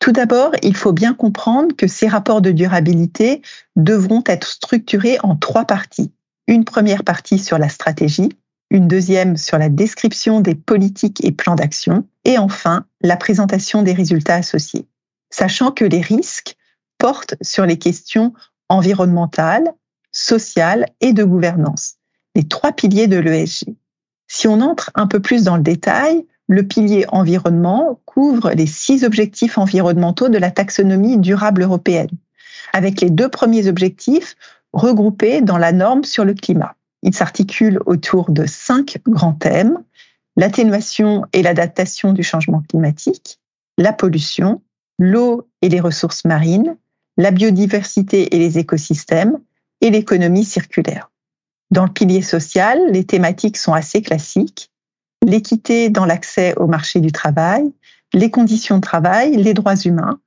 Tout 0.00 0.10
d'abord, 0.10 0.50
il 0.64 0.74
faut 0.74 0.92
bien 0.92 1.14
comprendre 1.14 1.76
que 1.76 1.86
ces 1.86 2.08
rapports 2.08 2.42
de 2.42 2.50
durabilité 2.50 3.42
devront 3.76 4.24
être 4.26 4.48
structurés 4.48 5.18
en 5.22 5.36
trois 5.36 5.66
parties 5.66 6.10
une 6.48 6.64
première 6.64 7.04
partie 7.04 7.38
sur 7.38 7.58
la 7.58 7.68
stratégie, 7.68 8.30
une 8.70 8.88
deuxième 8.88 9.36
sur 9.36 9.58
la 9.58 9.68
description 9.68 10.40
des 10.40 10.54
politiques 10.54 11.24
et 11.24 11.30
plans 11.30 11.54
d'action, 11.54 12.06
et 12.24 12.38
enfin 12.38 12.86
la 13.02 13.16
présentation 13.16 13.82
des 13.82 13.92
résultats 13.92 14.34
associés. 14.34 14.86
Sachant 15.30 15.70
que 15.70 15.84
les 15.84 16.00
risques 16.00 16.56
portent 16.96 17.36
sur 17.42 17.66
les 17.66 17.78
questions 17.78 18.32
environnementales, 18.68 19.72
sociales 20.10 20.86
et 21.00 21.12
de 21.12 21.22
gouvernance, 21.22 21.96
les 22.34 22.48
trois 22.48 22.72
piliers 22.72 23.06
de 23.06 23.18
l'ESG. 23.18 23.66
Si 24.26 24.48
on 24.48 24.60
entre 24.60 24.90
un 24.94 25.06
peu 25.06 25.20
plus 25.20 25.44
dans 25.44 25.56
le 25.56 25.62
détail, 25.62 26.26
le 26.48 26.66
pilier 26.66 27.04
environnement 27.08 28.00
couvre 28.06 28.50
les 28.52 28.66
six 28.66 29.04
objectifs 29.04 29.58
environnementaux 29.58 30.28
de 30.28 30.38
la 30.38 30.50
taxonomie 30.50 31.18
durable 31.18 31.62
européenne. 31.62 32.10
Avec 32.72 33.00
les 33.00 33.10
deux 33.10 33.28
premiers 33.28 33.68
objectifs, 33.68 34.34
regroupés 34.72 35.40
dans 35.40 35.58
la 35.58 35.72
norme 35.72 36.04
sur 36.04 36.24
le 36.24 36.34
climat. 36.34 36.74
Il 37.02 37.14
s'articule 37.14 37.80
autour 37.86 38.30
de 38.30 38.46
cinq 38.46 38.98
grands 39.06 39.34
thèmes 39.34 39.78
l'atténuation 40.36 41.24
et 41.32 41.42
l'adaptation 41.42 42.12
du 42.12 42.22
changement 42.22 42.62
climatique, 42.68 43.40
la 43.76 43.92
pollution, 43.92 44.62
l'eau 44.98 45.48
et 45.62 45.68
les 45.68 45.80
ressources 45.80 46.24
marines, 46.24 46.76
la 47.16 47.32
biodiversité 47.32 48.34
et 48.34 48.38
les 48.38 48.58
écosystèmes, 48.58 49.38
et 49.80 49.90
l'économie 49.90 50.44
circulaire. 50.44 51.10
Dans 51.70 51.84
le 51.84 51.92
pilier 51.92 52.22
social, 52.22 52.78
les 52.90 53.04
thématiques 53.04 53.56
sont 53.56 53.72
assez 53.72 54.00
classiques. 54.00 54.70
L'équité 55.26 55.90
dans 55.90 56.04
l'accès 56.04 56.54
au 56.56 56.66
marché 56.66 57.00
du 57.00 57.12
travail, 57.12 57.72
les 58.14 58.30
conditions 58.30 58.76
de 58.76 58.80
travail, 58.80 59.36
les 59.36 59.54
droits 59.54 59.76
humains. 59.76 60.20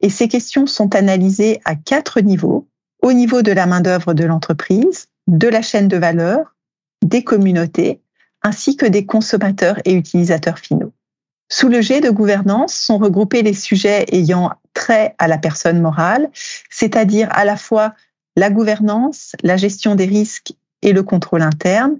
Et 0.00 0.10
ces 0.10 0.28
questions 0.28 0.66
sont 0.66 0.94
analysées 0.94 1.60
à 1.64 1.74
quatre 1.74 2.20
niveaux, 2.20 2.68
au 3.02 3.12
niveau 3.12 3.42
de 3.42 3.52
la 3.52 3.66
main-d'œuvre 3.66 4.14
de 4.14 4.24
l'entreprise, 4.24 5.08
de 5.26 5.48
la 5.48 5.62
chaîne 5.62 5.88
de 5.88 5.96
valeur, 5.96 6.54
des 7.04 7.24
communautés, 7.24 8.00
ainsi 8.42 8.76
que 8.76 8.86
des 8.86 9.06
consommateurs 9.06 9.78
et 9.84 9.92
utilisateurs 9.92 10.58
finaux. 10.58 10.92
Sous 11.50 11.68
le 11.68 11.80
G 11.80 12.00
de 12.00 12.10
gouvernance 12.10 12.74
sont 12.74 12.98
regroupés 12.98 13.42
les 13.42 13.54
sujets 13.54 14.06
ayant 14.12 14.50
trait 14.74 15.14
à 15.18 15.28
la 15.28 15.38
personne 15.38 15.80
morale, 15.80 16.28
c'est-à-dire 16.70 17.28
à 17.30 17.44
la 17.44 17.56
fois 17.56 17.94
la 18.36 18.50
gouvernance, 18.50 19.32
la 19.42 19.56
gestion 19.56 19.94
des 19.94 20.06
risques 20.06 20.52
et 20.82 20.92
le 20.92 21.02
contrôle 21.02 21.42
interne, 21.42 21.98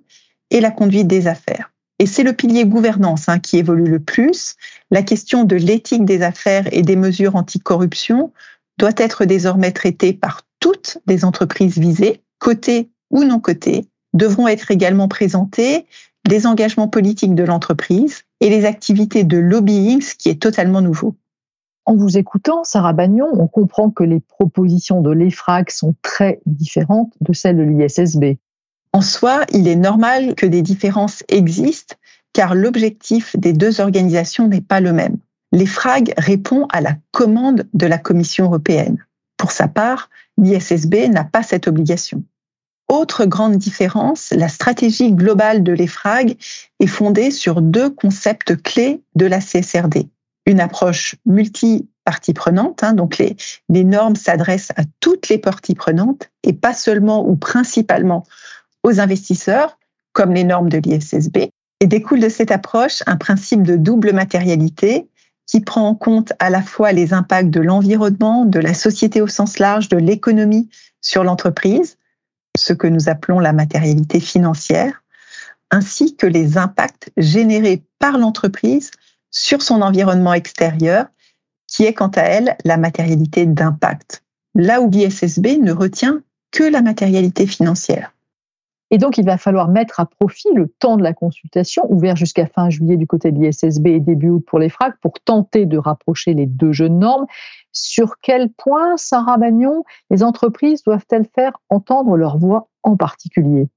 et 0.50 0.60
la 0.60 0.70
conduite 0.70 1.08
des 1.08 1.26
affaires. 1.26 1.72
Et 1.98 2.06
c'est 2.06 2.22
le 2.22 2.32
pilier 2.32 2.66
gouvernance 2.66 3.28
hein, 3.28 3.38
qui 3.38 3.58
évolue 3.58 3.90
le 3.90 4.00
plus. 4.00 4.56
La 4.90 5.02
question 5.02 5.44
de 5.44 5.56
l'éthique 5.56 6.04
des 6.04 6.22
affaires 6.22 6.68
et 6.72 6.82
des 6.82 6.96
mesures 6.96 7.36
anticorruption 7.36 8.32
doit 8.78 8.92
être 8.96 9.24
désormais 9.24 9.72
traitée 9.72 10.12
par 10.12 10.42
toutes 10.66 10.98
les 11.06 11.24
entreprises 11.24 11.78
visées, 11.78 12.22
cotées 12.40 12.90
ou 13.10 13.22
non 13.22 13.38
cotées, 13.38 13.86
devront 14.14 14.48
être 14.48 14.72
également 14.72 15.06
présentées 15.06 15.86
les 16.28 16.44
engagements 16.44 16.88
politiques 16.88 17.36
de 17.36 17.44
l'entreprise 17.44 18.24
et 18.40 18.50
les 18.50 18.64
activités 18.64 19.22
de 19.22 19.38
lobbying, 19.38 20.00
ce 20.00 20.16
qui 20.16 20.28
est 20.28 20.42
totalement 20.42 20.80
nouveau. 20.80 21.14
En 21.84 21.94
vous 21.94 22.18
écoutant, 22.18 22.64
Sarah 22.64 22.94
Bagnon, 22.94 23.28
on 23.34 23.46
comprend 23.46 23.90
que 23.90 24.02
les 24.02 24.18
propositions 24.18 25.02
de 25.02 25.12
l'EFRAG 25.12 25.70
sont 25.70 25.94
très 26.02 26.40
différentes 26.46 27.12
de 27.20 27.32
celles 27.32 27.58
de 27.58 27.62
l'ISSB. 27.62 28.36
En 28.92 29.02
soi, 29.02 29.44
il 29.52 29.68
est 29.68 29.76
normal 29.76 30.34
que 30.34 30.46
des 30.46 30.62
différences 30.62 31.22
existent 31.28 31.94
car 32.32 32.56
l'objectif 32.56 33.36
des 33.38 33.52
deux 33.52 33.80
organisations 33.80 34.48
n'est 34.48 34.62
pas 34.62 34.80
le 34.80 34.92
même. 34.92 35.18
L'EFRAG 35.52 36.12
répond 36.18 36.66
à 36.72 36.80
la 36.80 36.96
commande 37.12 37.68
de 37.72 37.86
la 37.86 37.98
Commission 37.98 38.46
européenne. 38.46 39.05
Pour 39.36 39.52
sa 39.52 39.68
part, 39.68 40.10
l'ISSB 40.38 41.08
n'a 41.08 41.24
pas 41.24 41.42
cette 41.42 41.68
obligation. 41.68 42.24
Autre 42.88 43.24
grande 43.24 43.56
différence, 43.56 44.30
la 44.30 44.48
stratégie 44.48 45.12
globale 45.12 45.64
de 45.64 45.72
l'EFRAG 45.72 46.36
est 46.78 46.86
fondée 46.86 47.30
sur 47.32 47.60
deux 47.60 47.90
concepts 47.90 48.62
clés 48.62 49.02
de 49.16 49.26
la 49.26 49.40
CSRD. 49.40 50.08
Une 50.46 50.60
approche 50.60 51.16
multi-parties 51.26 52.32
prenantes, 52.32 52.84
hein, 52.84 52.92
donc 52.92 53.18
les, 53.18 53.36
les 53.68 53.82
normes 53.82 54.14
s'adressent 54.14 54.70
à 54.76 54.84
toutes 55.00 55.28
les 55.28 55.38
parties 55.38 55.74
prenantes 55.74 56.30
et 56.44 56.52
pas 56.52 56.74
seulement 56.74 57.28
ou 57.28 57.34
principalement 57.34 58.24
aux 58.84 59.00
investisseurs, 59.00 59.78
comme 60.12 60.32
les 60.32 60.44
normes 60.44 60.68
de 60.68 60.78
l'ISSB. 60.78 61.50
Et 61.80 61.86
découle 61.86 62.20
de 62.20 62.28
cette 62.28 62.52
approche 62.52 63.02
un 63.06 63.16
principe 63.16 63.64
de 63.64 63.76
double 63.76 64.12
matérialité 64.12 65.08
qui 65.46 65.60
prend 65.60 65.88
en 65.88 65.94
compte 65.94 66.32
à 66.38 66.50
la 66.50 66.62
fois 66.62 66.92
les 66.92 67.14
impacts 67.14 67.50
de 67.50 67.60
l'environnement, 67.60 68.44
de 68.44 68.58
la 68.58 68.74
société 68.74 69.20
au 69.20 69.28
sens 69.28 69.58
large, 69.58 69.88
de 69.88 69.96
l'économie 69.96 70.68
sur 71.00 71.22
l'entreprise, 71.22 71.98
ce 72.56 72.72
que 72.72 72.86
nous 72.86 73.08
appelons 73.08 73.38
la 73.38 73.52
matérialité 73.52 74.18
financière, 74.18 75.02
ainsi 75.70 76.16
que 76.16 76.26
les 76.26 76.58
impacts 76.58 77.10
générés 77.16 77.84
par 77.98 78.18
l'entreprise 78.18 78.90
sur 79.30 79.62
son 79.62 79.82
environnement 79.82 80.34
extérieur, 80.34 81.06
qui 81.68 81.84
est 81.84 81.94
quant 81.94 82.08
à 82.08 82.22
elle 82.22 82.56
la 82.64 82.76
matérialité 82.76 83.46
d'impact. 83.46 84.22
Là 84.54 84.80
où 84.80 84.90
l'ISSB 84.90 85.58
ne 85.60 85.72
retient 85.72 86.22
que 86.50 86.64
la 86.64 86.80
matérialité 86.80 87.46
financière. 87.46 88.15
Et 88.90 88.98
donc, 88.98 89.18
il 89.18 89.24
va 89.24 89.36
falloir 89.36 89.68
mettre 89.68 89.98
à 89.98 90.06
profit 90.06 90.48
le 90.54 90.68
temps 90.78 90.96
de 90.96 91.02
la 91.02 91.12
consultation, 91.12 91.84
ouvert 91.90 92.14
jusqu'à 92.14 92.46
fin 92.46 92.70
juillet 92.70 92.96
du 92.96 93.06
côté 93.06 93.32
de 93.32 93.40
l'ISSB 93.40 93.86
et 93.88 94.00
début 94.00 94.28
août 94.28 94.44
pour 94.46 94.58
les 94.58 94.68
FRAC, 94.68 94.94
pour 95.00 95.14
tenter 95.24 95.66
de 95.66 95.76
rapprocher 95.76 96.34
les 96.34 96.46
deux 96.46 96.72
jeunes 96.72 97.00
normes. 97.00 97.26
Sur 97.72 98.16
quel 98.22 98.50
point, 98.50 98.96
Sarah 98.96 99.38
Bagnon, 99.38 99.84
les 100.10 100.22
entreprises 100.22 100.84
doivent-elles 100.84 101.26
faire 101.34 101.52
entendre 101.68 102.16
leur 102.16 102.38
voix 102.38 102.68
en 102.84 102.96
particulier? 102.96 103.68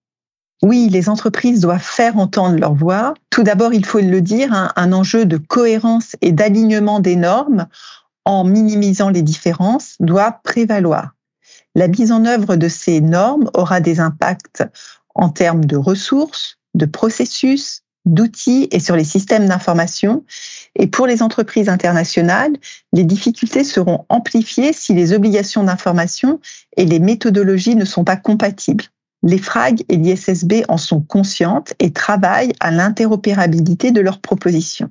Oui, 0.62 0.90
les 0.92 1.10
entreprises 1.10 1.62
doivent 1.62 1.82
faire 1.82 2.18
entendre 2.18 2.60
leur 2.60 2.74
voix. 2.74 3.14
Tout 3.30 3.44
d'abord, 3.44 3.74
il 3.74 3.86
faut 3.86 4.02
le 4.02 4.22
dire, 4.22 4.54
un, 4.54 4.72
un 4.76 4.94
enjeu 4.94 5.26
de 5.26 5.38
cohérence 5.38 6.16
et 6.22 6.34
d'alignement 6.34 7.00
des 7.00 7.16
normes 7.16 7.68
en 8.26 8.44
minimisant 8.44 9.10
les 9.10 9.24
différences 9.24 9.96
doit 10.00 10.40
prévaloir. 10.44 11.16
La 11.76 11.88
mise 11.88 12.12
en 12.12 12.26
œuvre 12.26 12.56
de 12.56 12.68
ces 12.68 13.00
normes 13.00 13.50
aura 13.54 13.80
des 13.80 14.00
impacts 14.00 14.64
en 15.20 15.30
termes 15.30 15.66
de 15.66 15.76
ressources, 15.76 16.58
de 16.76 16.86
processus, 16.86 17.82
d'outils 18.06 18.70
et 18.72 18.80
sur 18.80 18.96
les 18.96 19.04
systèmes 19.04 19.48
d'information. 19.48 20.24
Et 20.76 20.88
pour 20.88 21.08
les 21.08 21.22
entreprises 21.22 21.68
internationales, 21.68 22.54
les 22.94 23.04
difficultés 23.04 23.66
seront 23.66 24.06
amplifiées 24.08 24.72
si 24.72 24.94
les 24.94 25.12
obligations 25.14 25.64
d'information 25.64 26.40
et 26.78 26.86
les 26.86 27.00
méthodologies 27.00 27.76
ne 27.76 27.86
sont 27.86 28.06
pas 28.06 28.16
compatibles. 28.16 28.86
Les 29.22 29.38
FRAG 29.38 29.84
et 29.90 29.98
l'ISSB 29.98 30.64
en 30.70 30.78
sont 30.78 31.02
conscientes 31.02 31.74
et 31.80 31.92
travaillent 31.92 32.54
à 32.62 32.72
l'interopérabilité 32.72 33.92
de 33.92 34.00
leurs 34.00 34.22
propositions. 34.22 34.90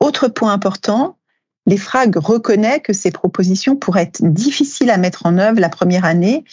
Autre 0.00 0.28
point 0.28 0.54
important, 0.54 1.18
les 1.66 1.76
FRAG 1.76 2.16
reconnaissent 2.16 2.80
que 2.82 2.94
ces 2.94 3.10
propositions 3.10 3.76
pourraient 3.76 4.04
être 4.04 4.22
difficiles 4.22 4.90
à 4.90 4.96
mettre 4.96 5.26
en 5.26 5.36
œuvre 5.36 5.60
la 5.60 5.68
première 5.68 6.06
année 6.06 6.44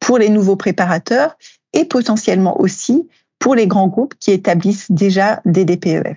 pour 0.00 0.18
les 0.18 0.28
nouveaux 0.28 0.56
préparateurs 0.56 1.36
et 1.72 1.84
potentiellement 1.84 2.60
aussi 2.60 3.08
pour 3.38 3.54
les 3.54 3.66
grands 3.66 3.88
groupes 3.88 4.14
qui 4.18 4.30
établissent 4.30 4.90
déjà 4.90 5.40
des 5.44 5.64
DPEF. 5.64 6.16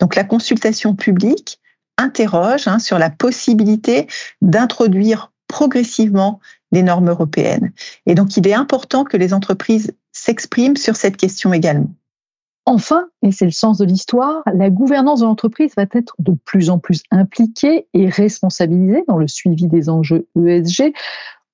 Donc 0.00 0.14
la 0.14 0.24
consultation 0.24 0.94
publique 0.94 1.60
interroge 1.96 2.68
hein, 2.68 2.78
sur 2.78 2.98
la 2.98 3.10
possibilité 3.10 4.06
d'introduire 4.40 5.32
progressivement 5.48 6.40
les 6.70 6.82
normes 6.82 7.08
européennes. 7.08 7.72
Et 8.06 8.14
donc 8.14 8.36
il 8.36 8.46
est 8.46 8.54
important 8.54 9.04
que 9.04 9.16
les 9.16 9.32
entreprises 9.32 9.92
s'expriment 10.12 10.76
sur 10.76 10.96
cette 10.96 11.16
question 11.16 11.52
également. 11.52 11.90
Enfin, 12.66 13.08
et 13.22 13.32
c'est 13.32 13.46
le 13.46 13.50
sens 13.50 13.78
de 13.78 13.86
l'histoire, 13.86 14.42
la 14.52 14.68
gouvernance 14.68 15.20
de 15.20 15.24
l'entreprise 15.24 15.72
va 15.74 15.86
être 15.90 16.14
de 16.18 16.32
plus 16.44 16.68
en 16.68 16.78
plus 16.78 17.02
impliquée 17.10 17.86
et 17.94 18.10
responsabilisée 18.10 19.04
dans 19.08 19.16
le 19.16 19.26
suivi 19.26 19.68
des 19.68 19.88
enjeux 19.88 20.28
ESG. 20.36 20.92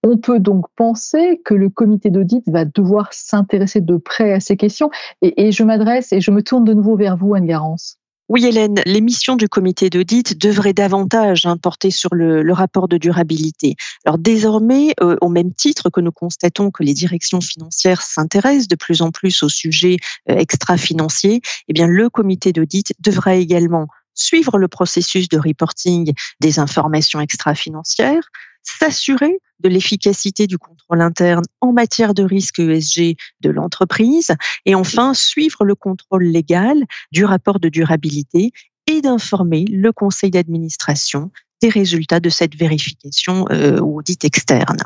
On 0.07 0.19
peut 0.19 0.39
donc 0.39 0.67
penser 0.77 1.41
que 1.47 1.55
le 1.55 1.71
comité 1.71 2.11
d'audit 2.11 2.45
va 2.47 2.67
devoir 2.67 3.09
s'intéresser 3.15 3.81
de 3.81 3.97
près 3.97 4.35
à 4.35 4.41
ces 4.41 4.55
questions. 4.55 4.91
Et, 5.23 5.51
je 5.51 5.65
m'adresse 5.65 6.13
et 6.13 6.21
je 6.21 6.31
me 6.31 6.43
tourne 6.43 6.65
de 6.65 6.75
nouveau 6.75 6.95
vers 6.95 7.17
vous, 7.17 7.35
Anne 7.35 7.47
Garance. 7.47 7.97
Oui, 8.29 8.45
Hélène, 8.45 8.83
les 8.85 9.01
missions 9.01 9.37
du 9.37 9.49
comité 9.49 9.89
d'audit 9.89 10.39
devraient 10.39 10.75
davantage 10.75 11.47
hein, 11.47 11.57
porter 11.57 11.91
sur 11.91 12.15
le, 12.15 12.53
rapport 12.53 12.87
de 12.87 12.99
durabilité. 12.99 13.77
Alors 14.05 14.19
désormais, 14.19 14.95
euh, 15.03 15.17
au 15.23 15.31
même 15.31 15.55
titre 15.55 15.89
que 15.89 16.03
nous 16.03 16.13
constatons 16.13 16.71
que 16.71 16.83
les 16.83 16.93
directions 16.93 17.41
financières 17.41 18.03
s'intéressent 18.03 18.69
de 18.69 18.77
plus 18.77 19.01
en 19.01 19.11
plus 19.11 19.43
aux 19.43 19.49
sujets 19.49 19.97
euh, 20.31 20.37
extra-financiers, 20.37 21.41
eh 21.69 21.73
bien 21.73 21.87
le 21.87 22.11
comité 22.11 22.53
d'audit 22.53 22.93
devra 23.01 23.37
également 23.37 23.87
suivre 24.15 24.59
le 24.59 24.69
processus 24.69 25.29
de 25.29 25.39
reporting 25.39 26.13
des 26.41 26.59
informations 26.59 27.21
extra-financières, 27.21 28.31
s'assurer 28.65 29.39
de 29.61 29.69
l'efficacité 29.69 30.47
du 30.47 30.59
contrôle 30.59 31.01
interne 31.01 31.45
en 31.61 31.73
matière 31.73 32.15
de 32.15 32.23
risque 32.23 32.59
ESG 32.59 33.17
de 33.41 33.51
l'entreprise 33.51 34.35
et 34.67 34.75
enfin 34.75 35.15
suivre 35.15 35.65
le 35.65 35.75
contrôle 35.75 36.25
légal 36.25 36.85
du 37.13 37.25
rapport 37.25 37.61
de 37.61 37.69
durabilité 37.69 38.53
et 38.87 39.01
d'informer 39.01 39.65
le 39.65 39.93
conseil 39.93 40.31
d'administration 40.31 41.31
des 41.63 41.69
résultats 41.69 42.21
de 42.21 42.29
cette 42.29 42.55
vérification 42.55 43.47
euh, 43.51 43.79
audit 43.79 44.25
externe. 44.25 44.79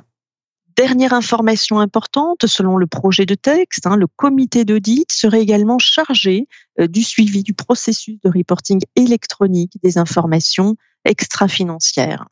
Dernière 0.76 1.12
information 1.12 1.80
importante, 1.80 2.46
selon 2.46 2.76
le 2.76 2.86
projet 2.86 3.26
de 3.26 3.34
texte, 3.34 3.86
hein, 3.86 3.96
le 3.96 4.06
comité 4.06 4.64
d'audit 4.64 5.10
serait 5.10 5.40
également 5.40 5.80
chargé 5.80 6.46
euh, 6.78 6.86
du 6.86 7.02
suivi 7.02 7.42
du 7.42 7.52
processus 7.52 8.20
de 8.22 8.30
reporting 8.30 8.80
électronique 8.94 9.72
des 9.82 9.98
informations 9.98 10.76
extra-financières 11.04 12.26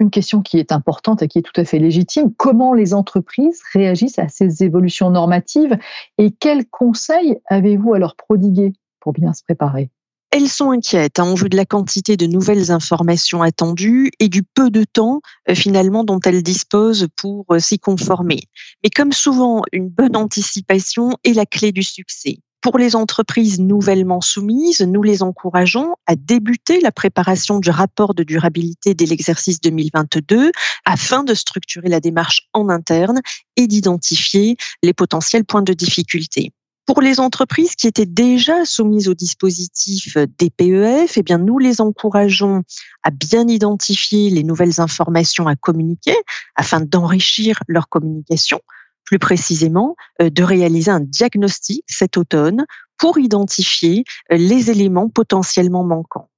une 0.00 0.10
question 0.10 0.42
qui 0.42 0.58
est 0.58 0.72
importante 0.72 1.22
et 1.22 1.28
qui 1.28 1.38
est 1.38 1.42
tout 1.42 1.60
à 1.60 1.64
fait 1.64 1.78
légitime. 1.78 2.32
Comment 2.36 2.72
les 2.72 2.94
entreprises 2.94 3.60
réagissent 3.72 4.18
à 4.18 4.28
ces 4.28 4.62
évolutions 4.62 5.10
normatives 5.10 5.76
et 6.18 6.30
quels 6.30 6.66
conseils 6.66 7.38
avez-vous 7.46 7.94
à 7.94 7.98
leur 7.98 8.16
prodiguer 8.16 8.72
pour 9.00 9.12
bien 9.12 9.32
se 9.32 9.42
préparer? 9.42 9.90
Elles 10.30 10.48
sont 10.48 10.70
inquiètes 10.70 11.18
hein, 11.18 11.24
en 11.24 11.34
vue 11.34 11.48
de 11.48 11.56
la 11.56 11.64
quantité 11.64 12.18
de 12.18 12.26
nouvelles 12.26 12.70
informations 12.70 13.40
attendues 13.40 14.10
et 14.20 14.28
du 14.28 14.42
peu 14.42 14.70
de 14.70 14.84
temps 14.84 15.22
euh, 15.48 15.54
finalement 15.54 16.04
dont 16.04 16.20
elles 16.20 16.42
disposent 16.42 17.08
pour 17.16 17.46
euh, 17.50 17.58
s'y 17.60 17.78
conformer. 17.78 18.42
Mais 18.84 18.90
comme 18.90 19.12
souvent, 19.12 19.62
une 19.72 19.88
bonne 19.88 20.16
anticipation 20.16 21.16
est 21.24 21.32
la 21.32 21.46
clé 21.46 21.72
du 21.72 21.82
succès. 21.82 22.40
Pour 22.68 22.76
les 22.76 22.96
entreprises 22.96 23.60
nouvellement 23.60 24.20
soumises, 24.20 24.82
nous 24.82 25.02
les 25.02 25.22
encourageons 25.22 25.94
à 26.06 26.16
débuter 26.16 26.80
la 26.80 26.92
préparation 26.92 27.60
du 27.60 27.70
rapport 27.70 28.12
de 28.12 28.22
durabilité 28.22 28.92
dès 28.92 29.06
l'exercice 29.06 29.58
2022 29.62 30.52
afin 30.84 31.24
de 31.24 31.32
structurer 31.32 31.88
la 31.88 32.00
démarche 32.00 32.46
en 32.52 32.68
interne 32.68 33.22
et 33.56 33.68
d'identifier 33.68 34.58
les 34.82 34.92
potentiels 34.92 35.46
points 35.46 35.62
de 35.62 35.72
difficulté. 35.72 36.52
Pour 36.84 37.00
les 37.00 37.20
entreprises 37.20 37.74
qui 37.74 37.86
étaient 37.86 38.04
déjà 38.04 38.66
soumises 38.66 39.08
au 39.08 39.14
dispositif 39.14 40.18
DPEF, 40.38 41.16
eh 41.16 41.22
bien, 41.22 41.38
nous 41.38 41.58
les 41.58 41.80
encourageons 41.80 42.64
à 43.02 43.10
bien 43.10 43.48
identifier 43.48 44.28
les 44.28 44.42
nouvelles 44.42 44.78
informations 44.78 45.46
à 45.46 45.56
communiquer 45.56 46.16
afin 46.54 46.80
d'enrichir 46.80 47.60
leur 47.66 47.88
communication 47.88 48.60
plus 49.08 49.18
précisément 49.18 49.96
euh, 50.20 50.28
de 50.28 50.42
réaliser 50.42 50.90
un 50.90 51.00
diagnostic 51.00 51.82
cet 51.86 52.18
automne 52.18 52.66
pour 52.98 53.18
identifier 53.18 54.04
euh, 54.30 54.36
les 54.36 54.70
éléments 54.70 55.08
potentiellement 55.08 55.82
manquants. 55.82 56.28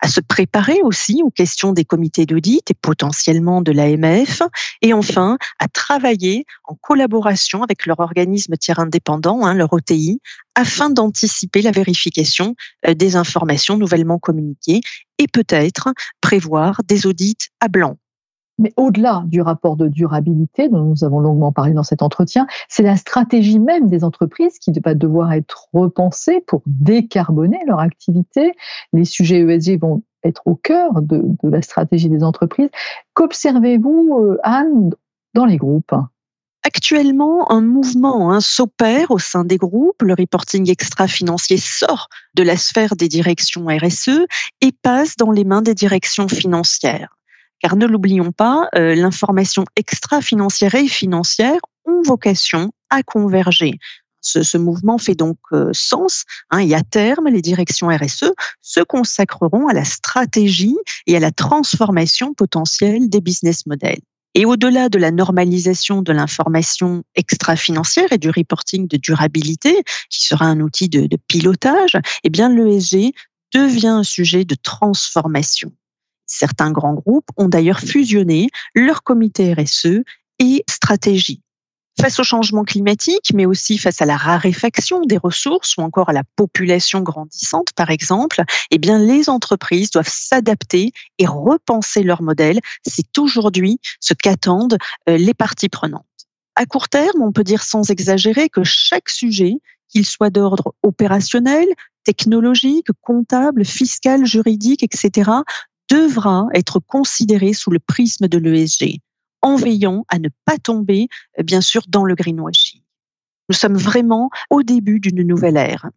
À 0.00 0.06
se 0.06 0.20
préparer 0.20 0.80
aussi 0.82 1.20
aux 1.24 1.30
questions 1.30 1.72
des 1.72 1.84
comités 1.84 2.24
d'audit 2.24 2.70
et 2.70 2.74
potentiellement 2.74 3.60
de 3.60 3.72
l'AMF, 3.72 4.42
et 4.82 4.92
enfin 4.92 5.36
à 5.58 5.66
travailler 5.66 6.44
en 6.64 6.76
collaboration 6.76 7.64
avec 7.64 7.86
leur 7.86 7.98
organisme 7.98 8.56
tiers 8.56 8.78
indépendant, 8.78 9.44
hein, 9.44 9.54
leur 9.54 9.72
OTI, 9.72 10.20
afin 10.54 10.90
d'anticiper 10.90 11.60
la 11.60 11.72
vérification 11.72 12.54
euh, 12.86 12.94
des 12.94 13.16
informations 13.16 13.76
nouvellement 13.76 14.20
communiquées 14.20 14.80
et 15.18 15.26
peut-être 15.26 15.88
prévoir 16.20 16.82
des 16.84 17.04
audits 17.04 17.48
à 17.60 17.66
blanc 17.66 17.96
mais 18.62 18.72
au-delà 18.76 19.24
du 19.26 19.42
rapport 19.42 19.76
de 19.76 19.88
durabilité 19.88 20.68
dont 20.68 20.82
nous 20.82 21.04
avons 21.04 21.20
longuement 21.20 21.52
parlé 21.52 21.72
dans 21.72 21.82
cet 21.82 22.00
entretien, 22.00 22.46
c'est 22.68 22.84
la 22.84 22.96
stratégie 22.96 23.58
même 23.58 23.88
des 23.88 24.04
entreprises 24.04 24.58
qui 24.58 24.72
va 24.84 24.94
devoir 24.94 25.32
être 25.32 25.68
repensée 25.72 26.40
pour 26.46 26.62
décarboner 26.66 27.58
leur 27.66 27.80
activité. 27.80 28.52
Les 28.92 29.04
sujets 29.04 29.40
ESG 29.40 29.80
vont 29.80 30.02
être 30.24 30.42
au 30.46 30.54
cœur 30.54 31.02
de, 31.02 31.22
la 31.42 31.60
stratégie 31.60 32.08
des 32.08 32.22
entreprises. 32.22 32.70
Qu'observez-vous, 33.14 34.18
euh, 34.20 34.38
Anne, 34.44 34.90
dans 35.34 35.44
les 35.44 35.56
groupes? 35.56 35.94
Actuellement, 36.64 37.50
un 37.50 37.60
mouvement 37.60 38.30
hein, 38.30 38.40
s'opère 38.40 39.10
au 39.10 39.18
sein 39.18 39.44
des 39.44 39.56
groupes. 39.56 40.00
Le 40.00 40.14
reporting 40.14 40.70
extra-financier 40.70 41.56
sort 41.56 42.08
de 42.34 42.44
la 42.44 42.56
sphère 42.56 42.94
des 42.94 43.08
directions 43.08 43.66
RSE 43.66 44.26
et 44.60 44.70
passe 44.70 45.16
dans 45.16 45.32
les 45.32 45.44
mains 45.44 45.62
des 45.62 45.74
directions 45.74 46.28
financières. 46.28 47.16
Car 47.62 47.76
ne 47.76 47.86
l'oublions 47.86 48.32
pas, 48.32 48.68
euh, 48.74 48.96
l'information 48.96 49.64
extra-financière 49.76 50.74
et 50.74 50.88
financière 50.88 51.60
ont 51.84 52.02
vocation 52.02 52.72
à 52.90 53.02
converger. 53.04 53.78
Ce, 54.20 54.56
mouvement 54.56 54.98
fait 54.98 55.16
donc 55.16 55.38
euh, 55.52 55.70
sens 55.72 56.24
hein, 56.50 56.58
et 56.58 56.74
à 56.74 56.82
terme, 56.82 57.28
les 57.28 57.42
directions 57.42 57.88
RSE 57.88 58.32
se 58.60 58.80
consacreront 58.80 59.66
à 59.66 59.72
la 59.72 59.84
stratégie 59.84 60.76
et 61.08 61.16
à 61.16 61.20
la 61.20 61.32
transformation 61.32 62.32
potentielle 62.32 63.08
des 63.08 63.20
business 63.20 63.66
models. 63.66 64.00
Et 64.34 64.44
au-delà 64.44 64.88
de 64.88 64.98
la 64.98 65.10
normalisation 65.10 66.02
de 66.02 66.12
l'information 66.12 67.02
extra-financière 67.16 68.12
et 68.12 68.18
du 68.18 68.30
reporting 68.30 68.88
de 68.88 68.96
durabilité, 68.96 69.82
qui 70.08 70.24
sera 70.24 70.46
un 70.46 70.60
outil 70.60 70.88
de, 70.88 71.06
de 71.06 71.18
pilotage, 71.28 71.96
eh 72.24 72.30
bien, 72.30 72.48
l'ESG 72.48 73.12
devient 73.52 73.88
un 73.88 74.04
sujet 74.04 74.44
de 74.44 74.54
transformation. 74.54 75.72
Certains 76.26 76.70
grands 76.70 76.94
groupes 76.94 77.28
ont 77.36 77.48
d'ailleurs 77.48 77.80
fusionné 77.80 78.48
leur 78.74 79.02
comité 79.02 79.52
RSE 79.54 80.02
et 80.38 80.64
stratégie. 80.68 81.42
Face 82.00 82.18
au 82.18 82.24
changement 82.24 82.64
climatique, 82.64 83.32
mais 83.34 83.44
aussi 83.44 83.76
face 83.76 84.00
à 84.00 84.06
la 84.06 84.16
raréfaction 84.16 85.02
des 85.02 85.18
ressources 85.18 85.76
ou 85.76 85.82
encore 85.82 86.08
à 86.08 86.14
la 86.14 86.24
population 86.36 87.00
grandissante, 87.00 87.68
par 87.76 87.90
exemple, 87.90 88.42
eh 88.70 88.78
bien, 88.78 88.98
les 88.98 89.28
entreprises 89.28 89.90
doivent 89.90 90.10
s'adapter 90.10 90.92
et 91.18 91.26
repenser 91.26 92.02
leur 92.02 92.22
modèle. 92.22 92.60
C'est 92.86 93.18
aujourd'hui 93.18 93.78
ce 94.00 94.14
qu'attendent 94.14 94.78
euh, 95.08 95.18
les 95.18 95.34
parties 95.34 95.68
prenantes. 95.68 96.06
À 96.56 96.64
court 96.64 96.88
terme, 96.88 97.22
on 97.22 97.32
peut 97.32 97.44
dire 97.44 97.62
sans 97.62 97.90
exagérer 97.90 98.48
que 98.48 98.64
chaque 98.64 99.10
sujet, 99.10 99.56
qu'il 99.88 100.06
soit 100.06 100.30
d'ordre 100.30 100.74
opérationnel, 100.82 101.68
technologique, 102.04 102.88
comptable, 103.02 103.64
fiscal, 103.64 104.24
juridique, 104.24 104.82
etc., 104.82 105.30
devra 105.90 106.46
être 106.54 106.80
considéré 106.80 107.52
sous 107.52 107.70
le 107.70 107.78
prisme 107.78 108.28
de 108.28 108.38
l'ESG, 108.38 109.00
en 109.42 109.56
veillant 109.56 110.04
à 110.08 110.18
ne 110.18 110.28
pas 110.44 110.58
tomber, 110.58 111.08
euh, 111.38 111.42
bien 111.42 111.60
sûr, 111.60 111.82
dans 111.88 112.04
le 112.04 112.14
greenwashing. 112.14 112.80
Nous 113.48 113.56
sommes 113.56 113.76
vraiment 113.76 114.30
au 114.50 114.62
début 114.62 115.00
d'une 115.00 115.22
nouvelle 115.22 115.56
ère. 115.56 115.90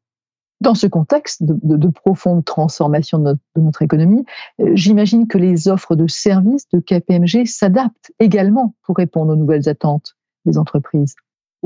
Dans 0.61 0.73
ce 0.73 0.87
contexte 0.87 1.43
de, 1.43 1.87
profonde 1.89 2.43
transformation 2.45 3.19
de 3.19 3.37
notre, 3.55 3.81
économie, 3.81 4.25
euh, 4.61 4.71
j'imagine 4.73 5.27
que 5.27 5.37
les 5.37 5.67
offres 5.67 5.95
de 5.95 6.07
services 6.07 6.67
de 6.69 6.79
KPMG 6.79 7.45
s'adaptent 7.45 8.11
également 8.19 8.73
pour 8.83 8.95
répondre 8.95 9.33
aux 9.33 9.35
nouvelles 9.35 9.69
attentes 9.69 10.15
des 10.45 10.57
entreprises. 10.57 11.15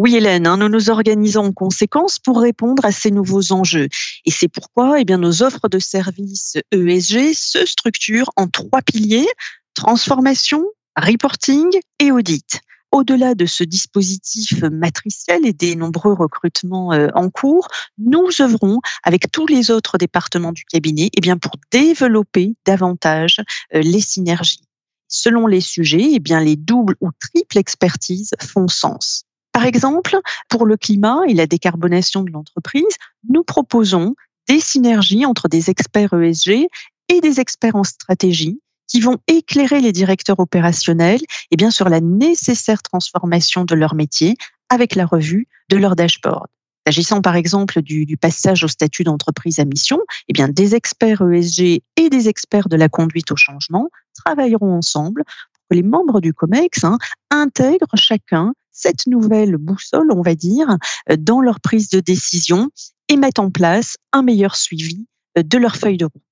Oui, 0.01 0.15
Hélène, 0.15 0.47
hein, 0.47 0.55
nous 0.55 0.69
nous 0.69 0.89
organisons 0.89 1.47
en 1.47 1.51
conséquence 1.51 2.19
pour 2.19 2.39
répondre 2.39 2.85
à 2.85 2.91
ces 2.93 3.12
nouveaux 3.12 3.51
enjeux. 3.51 3.89
Et 4.23 4.31
c'est 4.31 4.47
pourquoi 4.47 5.01
eh 5.01 5.03
bien, 5.03 5.17
nos 5.17 5.43
offres 5.43 5.67
de 5.67 5.77
services 5.77 6.55
ESG 6.71 7.33
se 7.33 7.65
structurent 7.65 8.29
en 8.38 8.47
trois 8.47 8.81
piliers, 8.81 9.27
transformation, 9.73 10.63
reporting 10.95 11.67
et 11.99 12.13
audit. 12.13 12.62
Au-delà 12.93 13.35
de 13.35 13.45
ce 13.45 13.65
dispositif 13.65 14.63
matriciel 14.71 15.45
et 15.45 15.51
des 15.51 15.75
nombreux 15.75 16.13
recrutements 16.13 16.93
euh, 16.93 17.09
en 17.13 17.29
cours, 17.29 17.67
nous 17.97 18.29
œuvrons 18.39 18.79
avec 19.03 19.29
tous 19.33 19.47
les 19.47 19.69
autres 19.69 19.97
départements 19.97 20.53
du 20.53 20.63
cabinet 20.63 21.09
eh 21.13 21.19
bien, 21.19 21.35
pour 21.35 21.51
développer 21.73 22.55
davantage 22.65 23.41
euh, 23.75 23.81
les 23.81 23.99
synergies. 23.99 24.63
Selon 25.09 25.45
les 25.45 25.59
sujets, 25.59 26.12
eh 26.13 26.19
bien, 26.19 26.39
les 26.39 26.55
doubles 26.55 26.95
ou 27.01 27.09
triples 27.19 27.57
expertises 27.57 28.31
font 28.39 28.69
sens. 28.69 29.25
Par 29.51 29.65
exemple, 29.65 30.17
pour 30.47 30.65
le 30.65 30.77
climat 30.77 31.21
et 31.27 31.33
la 31.33 31.47
décarbonation 31.47 32.23
de 32.23 32.31
l'entreprise, 32.31 32.95
nous 33.27 33.43
proposons 33.43 34.15
des 34.47 34.59
synergies 34.59 35.25
entre 35.25 35.47
des 35.47 35.69
experts 35.69 36.13
ESG 36.13 36.67
et 37.09 37.21
des 37.21 37.39
experts 37.39 37.75
en 37.75 37.83
stratégie 37.83 38.59
qui 38.88 38.99
vont 39.01 39.17
éclairer 39.27 39.81
les 39.81 39.91
directeurs 39.91 40.39
opérationnels 40.39 41.21
et 41.21 41.47
eh 41.51 41.55
bien, 41.55 41.71
sur 41.71 41.89
la 41.89 42.01
nécessaire 42.01 42.81
transformation 42.81 43.63
de 43.63 43.75
leur 43.75 43.93
métier 43.93 44.35
avec 44.69 44.95
la 44.95 45.05
revue 45.05 45.47
de 45.69 45.77
leur 45.77 45.95
dashboard. 45.95 46.47
S'agissant 46.88 47.21
par 47.21 47.35
exemple 47.35 47.83
du, 47.83 48.17
passage 48.17 48.63
au 48.63 48.67
statut 48.67 49.03
d'entreprise 49.03 49.59
à 49.59 49.65
mission, 49.65 49.99
eh 50.27 50.33
bien, 50.33 50.47
des 50.47 50.73
experts 50.73 51.21
ESG 51.21 51.83
et 51.97 52.09
des 52.09 52.29
experts 52.29 52.67
de 52.67 52.75
la 52.75 52.89
conduite 52.89 53.31
au 53.31 53.35
changement 53.35 53.89
travailleront 54.15 54.73
ensemble 54.73 55.23
pour 55.25 55.63
que 55.69 55.75
les 55.75 55.83
membres 55.83 56.19
du 56.19 56.33
COMEX 56.33 56.83
hein, 56.83 56.97
intègrent 57.29 57.95
chacun 57.95 58.53
cette 58.79 59.07
nouvelle 59.07 59.57
boussole, 59.57 60.11
on 60.11 60.21
va 60.21 60.35
dire, 60.35 60.77
euh, 61.09 61.17
dans 61.19 61.41
leur 61.41 61.59
prise 61.59 61.89
de 61.89 61.99
décision 61.99 62.69
et 63.09 63.17
mettent 63.17 63.39
en 63.39 63.51
place 63.51 63.97
un 64.13 64.21
meilleur 64.21 64.55
suivi 64.55 65.05
euh, 65.37 65.43
de 65.43 65.57
leur 65.57 65.75
feuille 65.75 65.97
de 65.97 66.05
route. 66.05 66.23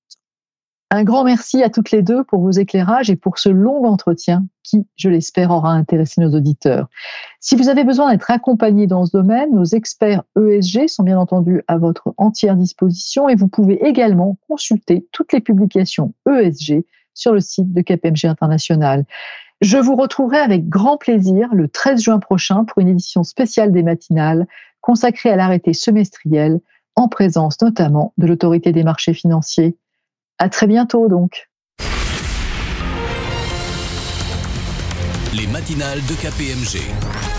Un 0.90 1.04
grand 1.04 1.22
merci 1.22 1.62
à 1.62 1.68
toutes 1.68 1.90
les 1.90 2.02
deux 2.02 2.24
pour 2.24 2.40
vos 2.40 2.50
éclairages 2.50 3.10
et 3.10 3.16
pour 3.16 3.38
ce 3.38 3.50
long 3.50 3.84
entretien 3.84 4.46
qui, 4.62 4.86
je 4.96 5.10
l'espère, 5.10 5.50
aura 5.50 5.72
intéressé 5.72 6.22
nos 6.22 6.34
auditeurs. 6.34 6.88
Si 7.40 7.56
vous 7.56 7.68
avez 7.68 7.84
besoin 7.84 8.10
d'être 8.10 8.30
accompagné 8.30 8.86
dans 8.86 9.04
ce 9.04 9.14
domaine, 9.14 9.54
nos 9.54 9.64
experts 9.66 10.22
ESG 10.40 10.88
sont 10.88 11.02
bien 11.02 11.18
entendu 11.18 11.62
à 11.68 11.76
votre 11.76 12.14
entière 12.16 12.56
disposition 12.56 13.28
et 13.28 13.34
vous 13.34 13.48
pouvez 13.48 13.86
également 13.86 14.38
consulter 14.48 15.06
toutes 15.12 15.34
les 15.34 15.40
publications 15.40 16.14
ESG 16.26 16.86
sur 17.12 17.34
le 17.34 17.40
site 17.40 17.70
de 17.70 17.82
KPMG 17.82 18.24
International. 18.24 19.04
Je 19.60 19.76
vous 19.76 19.96
retrouverai 19.96 20.38
avec 20.38 20.68
grand 20.68 20.98
plaisir 20.98 21.48
le 21.52 21.66
13 21.68 22.00
juin 22.00 22.20
prochain 22.20 22.64
pour 22.64 22.78
une 22.80 22.88
édition 22.88 23.24
spéciale 23.24 23.72
des 23.72 23.82
matinales 23.82 24.46
consacrée 24.80 25.30
à 25.30 25.36
l'arrêté 25.36 25.72
semestriel 25.72 26.60
en 26.94 27.08
présence 27.08 27.60
notamment 27.60 28.12
de 28.18 28.28
l'autorité 28.28 28.70
des 28.70 28.84
marchés 28.84 29.14
financiers. 29.14 29.76
À 30.38 30.48
très 30.48 30.68
bientôt 30.68 31.08
donc. 31.08 31.48
Les 35.34 35.48
matinales 35.48 36.00
de 36.06 36.14
KPMG 36.14 37.37